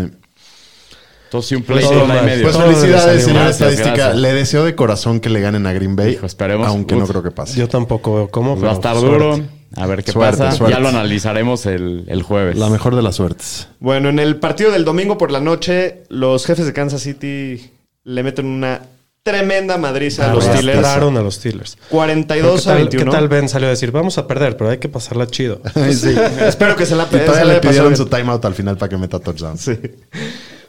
[1.25, 2.43] Entonces sí un Pues play todo y medio.
[2.43, 3.51] Pues felicidades, salió señor mal.
[3.51, 3.89] estadística.
[3.95, 4.15] Gracias.
[4.17, 6.13] Le deseo de corazón que le ganen a Green Bay.
[6.13, 6.67] Hijo, esperemos.
[6.67, 7.59] Aunque no creo que pase.
[7.59, 8.53] Yo tampoco veo cómo.
[8.53, 9.13] Pues va a estar suerte.
[9.13, 9.39] duro.
[9.77, 10.55] A ver qué Suerte, pasa.
[10.55, 10.73] suerte.
[10.75, 12.57] Ya lo analizaremos el, el jueves.
[12.57, 13.67] La mejor de las suertes.
[13.79, 17.71] Bueno, en el partido del domingo por la noche, los jefes de Kansas City
[18.05, 18.81] le meten una
[19.25, 20.85] tremenda madriza a los Steelers.
[20.87, 21.79] A los Steelers.
[21.89, 23.11] 42 ¿Qué a tal, 21.
[23.11, 23.91] ¿Qué tal Ben salió a decir?
[23.91, 25.61] Vamos a perder, pero hay que pasarla chido.
[25.95, 26.15] Sí.
[26.41, 28.89] Espero que se la Y todavía se la le pidieron su timeout al final para
[28.89, 29.57] que meta touchdown.
[29.57, 29.79] Sí.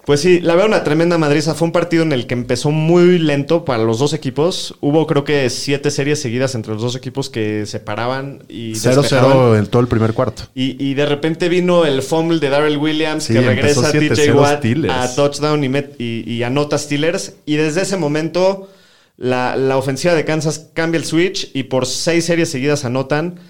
[0.07, 1.55] Pues sí, la veo una tremenda madriza.
[1.57, 4.77] Fue un partido en el que empezó muy lento para los dos equipos.
[4.81, 9.33] Hubo creo que siete series seguidas entre los dos equipos que se paraban y despejaban.
[9.37, 10.45] 0-0 en todo el primer cuarto.
[10.55, 14.15] Y, y de repente vino el fumble de Darrell Williams Sí, que regresa a 7-0
[14.15, 14.95] TJ Watt Steelers.
[14.95, 17.35] a touchdown y, met- y- y anota Steelers.
[17.45, 18.71] Y desde ese momento
[19.17, 23.41] la, la ofensiva de Kansas cambia el switch y por seis series seguidas anotan.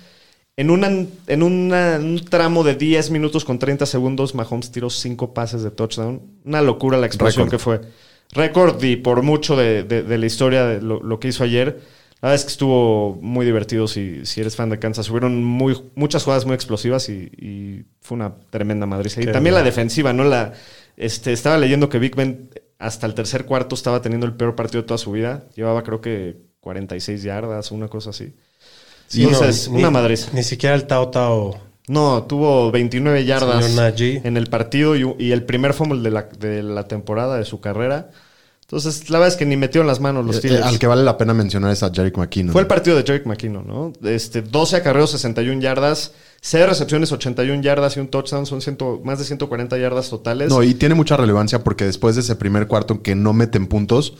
[0.56, 0.88] En, una,
[1.26, 5.70] en una- un tramo de 10 minutos con 30 segundos, Mahomes tiró cinco pases de
[5.70, 6.22] touchdown.
[6.44, 7.80] Una locura la explosión que fue.
[8.32, 11.80] Récord y por mucho de, de- de la historia de lo, lo que hizo ayer.
[12.22, 15.10] La verdad es que estuvo muy divertido si, si eres fan de Kansas.
[15.10, 19.20] Hubieron muy, muchas jugadas muy explosivas y, y fue una tremenda madriza.
[19.20, 20.24] Y también la defensiva, ¿no?
[20.24, 20.54] La,
[20.96, 24.80] este, estaba leyendo que Big Ben hasta el tercer cuarto estaba teniendo el peor partido
[24.80, 25.44] de toda su vida.
[25.54, 28.32] Llevaba creo que 46 yardas, una cosa así.
[29.08, 30.28] Sí, Entonces, no, una ni- madriza.
[30.32, 31.58] Ni siquiera el Tao Tao.
[31.88, 33.64] No, tuvo 29 yardas
[34.00, 37.60] en el partido y, y el primer fumble de la, de la temporada de su
[37.60, 38.10] carrera.
[38.62, 40.66] Entonces, la verdad es que ni metieron las manos los Eh, Steelers.
[40.66, 42.52] al que vale la pena mencionar es a Jerick McKinnon.
[42.52, 43.92] Fue el partido de Jerick McKinnon, ¿no?
[44.10, 48.44] Este, 12 acarreos, 61 yardas, 6 recepciones, 81 yardas y un touchdown.
[48.46, 50.48] Son ciento- más de 140 yardas totales.
[50.48, 54.14] No, y tiene mucha relevancia porque después de ese primer cuarto que no meten puntos,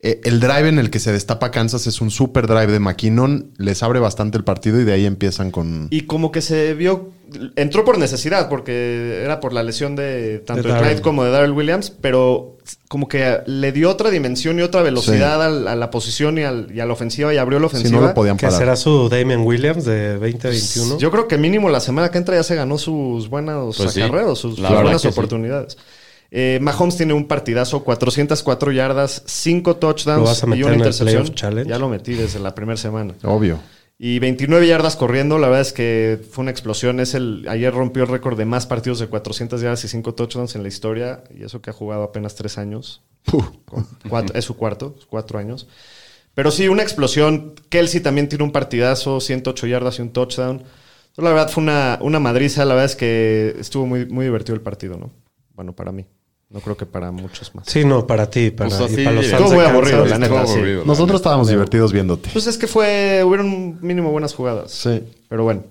[0.00, 3.50] eh, el drive en el que se destapa Kansas es un super drive de McKinnon,
[3.58, 5.88] les abre bastante el partido y de ahí empiezan con...
[5.90, 7.10] Y como que se vio,
[7.56, 10.80] entró por necesidad, porque era por la lesión de tanto De de.
[10.80, 12.56] Clyde como de Darrell Williams, pero
[12.86, 16.80] como que le dio otra dimensión y otra velocidad a, la posición y, al- y
[16.80, 18.00] a la ofensiva y abrió la Si ofensiva.
[18.00, 20.98] no lo podían Que será su Damian Williams de 2021.
[20.98, 24.02] Yo creo que mínimo la semana que entra ya se ganó sus buenos Pues sí,
[24.02, 25.08] acarreos, sus, buenas sí.
[26.30, 31.24] Eh, Mahomes tiene un partidazo, 404 yardas, 5 ¿Lo touchdowns vas a y una intercepción.
[31.66, 33.14] Ya lo metí desde la primera semana.
[33.24, 33.58] Obvio.
[34.00, 37.00] Y 29 yardas corriendo, la verdad es que fue una explosión.
[37.00, 40.54] Es el, ayer rompió el récord de más partidos de 400 yardas y 5 touchdowns
[40.54, 41.24] en la historia.
[41.36, 43.02] Y eso que ha jugado apenas 3 años.
[44.08, 45.66] Cuatro- es su cuarto, 4 años.
[46.34, 47.54] Pero sí, una explosión.
[47.70, 50.62] Kelsey también tiene un partidazo, 108 yardas y un touchdown.
[51.16, 52.64] La verdad fue una, una madriza.
[52.64, 55.10] La verdad es que estuvo muy, muy divertido el partido, ¿no?
[55.56, 56.06] Bueno, para mí.
[56.50, 57.66] No creo que para muchos más.
[57.68, 60.46] Sí, no, para ti, para, Pues así, y para los estuvo muy aburrido, la neta,
[60.46, 60.54] sí.
[60.54, 62.30] aburrido, Nosotros estábamos divertidos viéndote.
[62.32, 64.70] Pues es que fue, hubieron mínimo buenas jugadas.
[64.72, 65.02] Sí.
[65.28, 65.64] Pero bueno.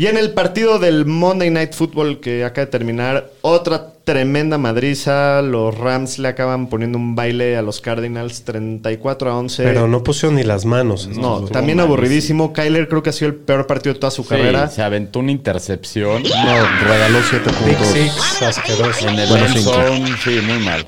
[0.00, 5.42] Y en el partido del Monday Night Football que acaba de terminar, otra tremenda madriza.
[5.42, 9.62] Los Rams le acaban poniendo un baile a los Cardinals 34 a 11.
[9.62, 11.06] Pero no pusieron ni las manos.
[11.06, 12.54] No, también aburridísimo.
[12.54, 14.68] Kyler creo que ha sido el peor partido de toda su Sí, carrera.
[14.68, 17.92] se aventó una intercepción No, regaló siete Big puntos.
[17.92, 19.06] Six, asqueroso.
[19.06, 20.14] en el Bueno, zone.
[20.24, 20.86] Sí, muy mal.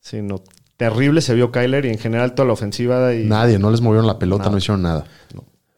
[0.00, 0.40] Sí, no.
[0.76, 3.12] terrible se vio Kyler y en general toda la ofensiva.
[3.12, 5.04] Y, Nadie, no les movieron la pelota, no hicieron nada.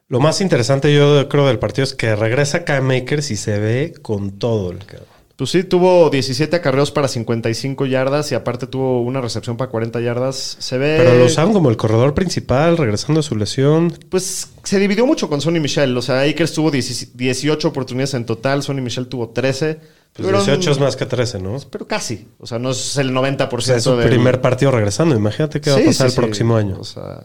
[0.08, 3.94] Lo más interesante yo creo del partido es que regresa Cam Makers y se ve
[4.00, 5.06] con todo el cabrón.
[5.36, 10.00] Pues sí, tuvo 17 acarreos para 55 yardas y aparte tuvo una recepción para 40
[10.00, 10.56] yardas.
[10.58, 10.96] Se ve.
[10.98, 13.92] Pero lo usaron como el corredor principal, regresando a su lesión.
[14.08, 15.96] Pues se dividió mucho con Sonny Michel.
[15.96, 19.74] O sea, Akers tuvo 10 18 oportunidades en total, Sonny Michel tuvo 13.
[20.14, 21.56] Pues Pero- 18 es más que 13, ¿no?
[21.70, 22.26] Pero casi.
[22.40, 25.14] O sea, no es el 90% O sea, es su del- primer partido regresando.
[25.14, 26.16] Imagínate qué va a pasar sí, el sí.
[26.16, 26.78] próximo año.
[26.80, 27.22] O sea,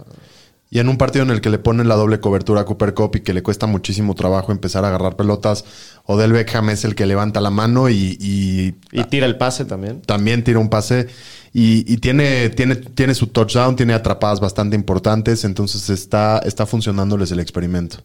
[0.73, 3.17] Y en un partido en el que le ponen la doble cobertura a Cooper Cup
[3.17, 5.65] y que le cuesta muchísimo trabajo empezar a agarrar pelotas,
[6.07, 10.01] Odell Beckham es el que levanta la mano y, y y tira el pase también.
[10.01, 11.09] también tira un pase
[11.53, 17.29] y, y tiene, tiene, tiene su touchdown, tiene atrapadas bastante importantes, entonces está, está funcionándoles
[17.31, 17.97] el experimento.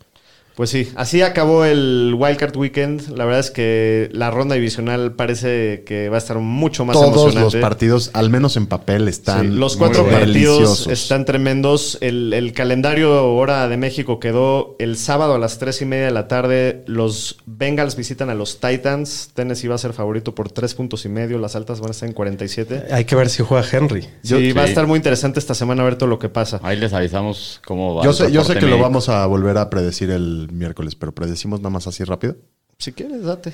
[0.59, 3.16] Pues sí, así acabó el Wildcard Weekend.
[3.16, 7.14] La verdad es que la ronda divisional parece que va a estar mucho más Todos
[7.14, 7.61] los emocionante.
[7.61, 10.27] partidos, al menos en papel, están Sí, los muy cuatro partidos
[10.59, 10.87] deliciosos.
[10.88, 11.97] están tremendos.
[12.01, 16.11] El, el calendario hora de México quedó el sábado a las tres y media de
[16.11, 16.83] la tarde.
[16.88, 19.31] Los Bengals visitan a los Titans.
[19.35, 21.38] Tennessee va a ser favorito por tres puntos y medio.
[21.38, 22.87] Las altas van a estar en 47.
[22.90, 24.09] Hay que ver si juega Henry.
[24.25, 26.59] Sí, va a estar muy interesante esta semana a ver todo lo que pasa.
[26.64, 28.03] Ahí les avisamos cómo va.
[28.03, 31.61] Yo sé, yo sé que lo vamos a volver a predecir el miércoles, pero predecimos
[31.61, 32.37] nada más así rápido.
[32.79, 33.53] Si quieres, date.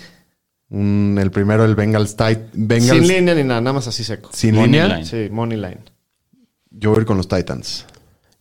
[0.70, 2.16] Un- el primero, el Bengals,
[2.52, 4.30] Bengals Sin línea ni nada, nada más así seco.
[4.32, 4.88] sin Money línea.
[4.88, 5.06] line.
[5.06, 5.80] Sí, money line.
[6.70, 7.86] Yo voy a ir con los Titans.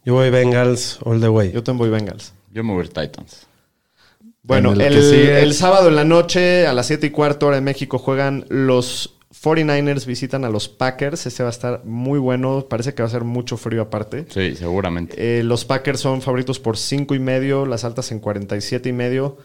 [0.05, 1.51] Yo voy Bengals all the way.
[1.51, 2.33] Yo también voy Bengals.
[2.51, 3.47] Yo me voy a ir Titans.
[4.41, 7.61] Bueno, En el, el sábado en la noche, a las 7 y cuarto hora de
[7.61, 9.12] México, juegan los
[9.43, 11.25] 49ers, visitan a los Packers.
[11.25, 12.65] Este va a estar muy bueno.
[12.69, 14.25] Parece que va a ser mucho frío aparte.
[14.29, 15.15] Sí, seguramente.
[15.17, 19.37] Eh, los Packers son favoritos por 5 y medio, las altas en 47 y medio.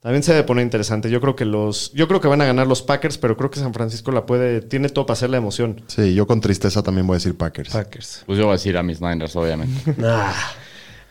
[0.00, 1.10] También se debe poner interesante.
[1.10, 3.60] Yo creo que los, yo creo que van a ganar los Packers, pero creo que
[3.60, 5.82] San Francisco la puede, tiene todo para hacer la emoción.
[5.86, 7.70] Sí, yo con tristeza también voy a decir Packers.
[7.70, 8.22] Packers.
[8.26, 9.94] Pues yo voy a decir a mis Niners, obviamente.
[10.02, 10.34] Ah,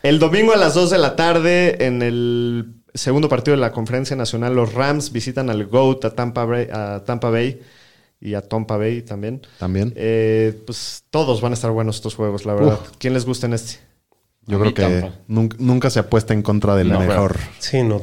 [0.02, 4.16] El domingo a las 2 de la tarde, en el segundo partido de la Conferencia
[4.16, 7.60] Nacional, los Rams visitan al GOAT a Tampa Bay, a Tampa Bay
[8.22, 9.42] y a Tampa Bay también.
[9.58, 9.92] También.
[9.96, 12.78] Eh, pues todos van a estar buenos estos juegos, la verdad.
[12.98, 13.80] ¿Quién les gusta en este?
[14.46, 15.18] Yo A creo que Tampa.
[15.28, 17.36] nunca, nunca se apuesta en contra del No, mejor.
[17.58, 18.00] sí, no.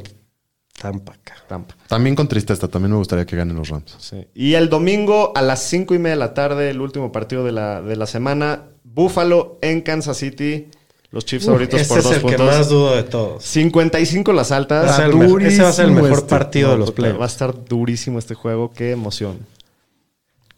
[0.79, 1.35] Tampa acá.
[1.47, 1.75] Tampa.
[1.87, 3.95] También con tristeza, también me gustaría que ganen los Rams.
[3.99, 4.27] Sí.
[4.33, 7.51] Y el domingo a las 5 y media de la tarde, el último partido de
[7.51, 10.67] la, de la semana, Buffalo en Kansas City.
[11.11, 13.43] Los Chiefs favoritos Ese por es dos el que más dudo de todos.
[13.43, 14.83] 55 las altas.
[14.99, 16.29] ese va a ser el mejor este.
[16.29, 17.33] partido de No, los puta, Va a playoffs.
[17.33, 18.69] estar durísimo este juego.
[18.71, 19.39] Qué emoción.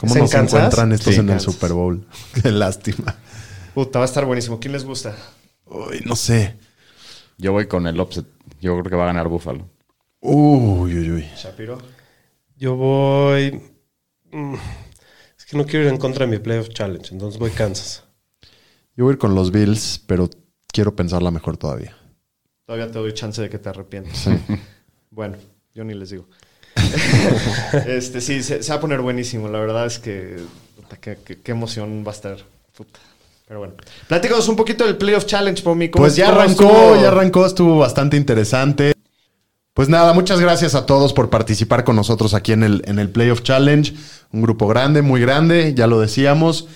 [0.02, 0.54] ¿Cómo ¿Es en nos Kansas?
[0.60, 1.40] encuentran estos Sí, en el.
[1.40, 2.06] Super Bowl?
[2.44, 3.16] Qué lástima.
[3.74, 4.60] Puta, va a estar buenísimo.
[4.60, 5.16] ¿Quién les gusta?
[5.66, 6.58] Uy, no sé.
[7.38, 8.26] Yo voy con el upset.
[8.60, 9.70] Yo creo que va a ganar Buffalo.
[10.20, 11.28] Uy, uy, uy.
[11.38, 11.78] Shapiro.
[12.58, 13.62] Yo voy.
[14.32, 14.56] mm,
[15.38, 18.04] Es que no quiero ir en contra de mi Playoff Challenge, entonces voy Kansas.
[18.96, 20.30] Yo voy a ir con los Bills, pero
[20.68, 21.96] quiero pensarla mejor todavía.
[22.66, 24.28] Todavía te doy chance de que te arrepientas.
[25.14, 25.36] Bueno,
[25.76, 26.30] yo ni les digo.
[27.88, 29.48] este, sí, se, se va a poner buenísimo.
[29.48, 30.38] La verdad es que
[31.00, 32.38] qué, emoción va a estar.
[32.76, 33.00] Puta.
[33.48, 33.74] Pero bueno.
[34.08, 35.90] Platícanos un poquito del Playoff Challenge, Pomi.
[35.90, 37.02] ¿Cómo- Pues ya arrancó, estuvo?
[37.02, 38.94] ya arrancó, estuvo bastante interesante.
[39.74, 43.10] Pues nada, muchas gracias a todos por participar con nosotros aquí en el, en el
[43.10, 43.94] Playoff Challenge.
[44.32, 46.68] Un grupo grande, muy grande, ya lo decíamos.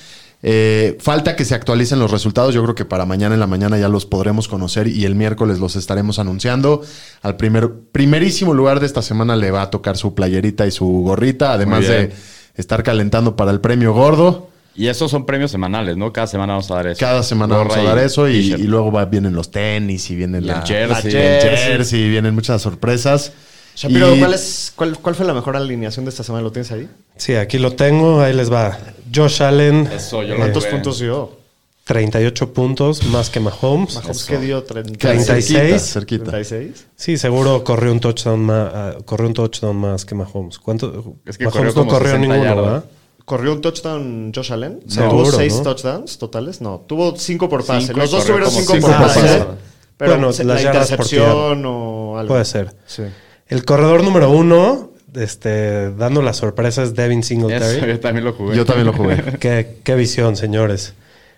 [0.47, 2.53] Eh, falta que se actualicen los resultados.
[2.53, 5.57] Yo creo que para mañana en la mañana ya los podremos conocer y el miércoles
[5.57, 6.83] los estaremos anunciando.
[7.23, 10.85] Al primer, primerísimo lugar de esta semana le va a tocar su playerita y su
[10.85, 12.11] gorrita, además de
[12.55, 14.49] estar calentando para el premio gordo.
[14.75, 16.13] Y esos son premios semanales, ¿no?
[16.13, 16.99] Cada semana vamos a dar eso.
[16.99, 20.37] Cada semana Gorra vamos a dar eso y, luego va- vienen los tenis y viene
[20.39, 21.11] Y la, el jersey.
[21.13, 23.31] la el jersey, vienen muchas sorpresas.
[23.75, 26.43] Shapiro, Y- ¿cuál, es, cuál, ¿cuál fue la mejor alineación de esta semana?
[26.43, 26.87] ¿Lo tienes ahí?
[27.17, 28.77] Sí, aquí lo tengo, ahí les va.
[29.15, 31.31] Josh Allen, Eso, yo lo ¿Cuántos puntos dio?
[31.85, 33.95] 38 puntos, más que Mahomes.
[33.95, 34.63] Mahomes, ¿qué dio?
[34.63, 35.45] 30, 36.
[35.47, 36.23] Cerquita, cerquita.
[36.31, 36.87] 36.
[36.95, 40.57] Sí, seguro corrió un touchdown más, ah, corrió un touchdown más que Mahomes.
[40.57, 41.15] ¿Cuánto?
[41.25, 42.65] Es que Mahomes corrió no corrió 60 ninguno, yardas.
[42.65, 42.85] ¿verdad?
[43.23, 44.79] ¿Corrió un touchdown Josh Allen?
[44.85, 45.61] O sea, Seguro, ¿Tuvo seis ¿no?
[45.63, 46.61] touchdowns totales?
[46.61, 47.87] No, tuvo cinco por pase.
[47.87, 49.19] Cinco Los dos tuvieron cinco, cinco por pase.
[49.21, 49.45] pase.
[49.97, 52.33] Pero Bueno, la por intercepción o algo.
[52.33, 52.75] Puede ser.
[52.85, 53.03] Sí.
[53.47, 57.87] El corredor número uno, este, dando la sorpresa es Devin Eso, Singletary.
[57.87, 58.55] yo también lo jugué.
[58.55, 59.21] Yo también lo jugué.
[59.39, 60.93] qué, qué visión, señores.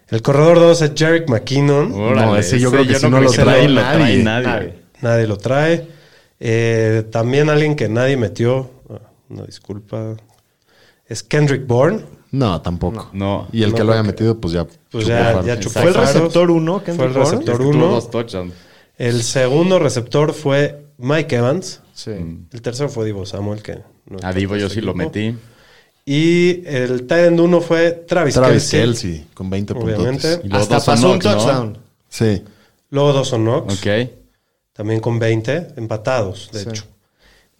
[0.10, 1.92] El corredor dos es Jarek McKinnon.
[1.94, 4.24] Órale, No, ese yo creo que si no creo lo trae lo nadie.
[4.24, 4.74] Nadie.
[5.02, 5.88] Nadie lo trae.
[6.40, 8.72] Eh, también alguien que nadie metió.
[8.90, 9.00] ah,
[9.30, 10.16] No, disculpa.
[11.08, 12.02] Es Kendrick Bourne.
[12.32, 13.10] No, tampoco.
[13.14, 13.48] No.
[13.52, 14.66] Y el No que lo haya metido, pues ya.
[14.66, 17.88] Pues chupó ya, ya chupó ¿Fue el receptor uno, Kendrick Fue el receptor Tuvo uno.
[17.88, 18.54] dos touchdowns.
[18.98, 21.82] El segundo receptor fue Mike Evans.
[21.94, 22.12] Sí.
[22.12, 23.76] El tercero fue Divo Samuel, que
[24.06, 25.36] no A está Divo yo este sí lo metí.
[26.06, 28.78] Y el tight end 1 fue Travis, Travis Kelce.
[28.80, 30.04] Kelsey, con 20 Obviamente.
[30.30, 30.46] puntos.
[30.46, 31.78] Y luego Hasta pasó un touchdown.
[32.08, 32.44] Sí.
[32.90, 34.10] Luego Dawson Knox, Ok.
[34.74, 36.86] también con 20, empatados, de hecho.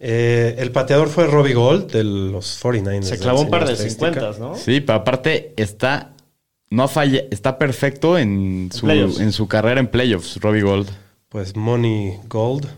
[0.00, 3.02] Eh, el pateador fue Robbie Gold de los 49ers.
[3.02, 4.12] Se clavó un par de estadística.
[4.14, 4.54] 50, ¿no?
[4.54, 6.12] Sí, pero aparte está.
[6.70, 9.20] No falla, está perfecto en su, playoffs.
[9.20, 10.88] en su carrera en playoffs, Robbie Gold.
[11.28, 12.68] Pues Money Gold.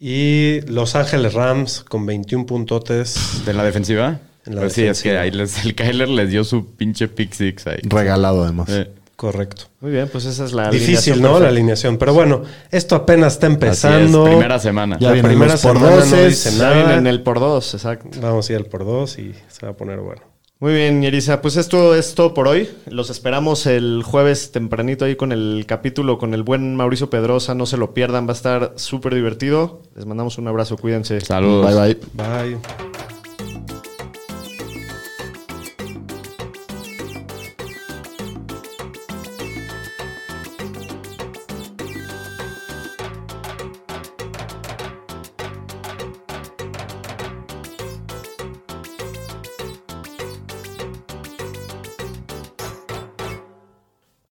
[0.00, 3.42] Y Los Ángeles Rams con 21 puntotes.
[3.44, 4.18] ¿De la defensiva?
[4.46, 5.20] En la Pues sí, es que defensiva.
[5.20, 7.80] ahí les- el Kyler les dio su pinche pick six ahí.
[7.82, 8.68] Regalado además.
[8.70, 9.64] Eh, Correcto.
[9.82, 11.40] Muy bien, pues esa es la Difícil, alineación ¿no?
[11.40, 11.98] La alineación.
[11.98, 14.24] Pero bueno, esto apenas está así empezando.
[14.24, 14.96] es, primera semana.
[14.98, 16.96] Ya La primera por semana no doces, dice nada.
[16.96, 18.08] en el por dos, exacto.
[18.22, 20.22] Vamos a ir al por dos y se va a poner bueno.
[20.60, 21.40] Muy bien, Yerisa.
[21.40, 22.68] Pues esto es todo por hoy.
[22.86, 27.54] Los esperamos el jueves tempranito ahí con el capítulo con el buen Mauricio Pedrosa.
[27.54, 29.80] No se lo pierdan, va a estar súper divertido.
[29.96, 31.18] Les mandamos un abrazo, cuídense.
[31.22, 31.74] Saludos.
[31.74, 32.54] Bye bye.
[32.54, 32.90] Bye.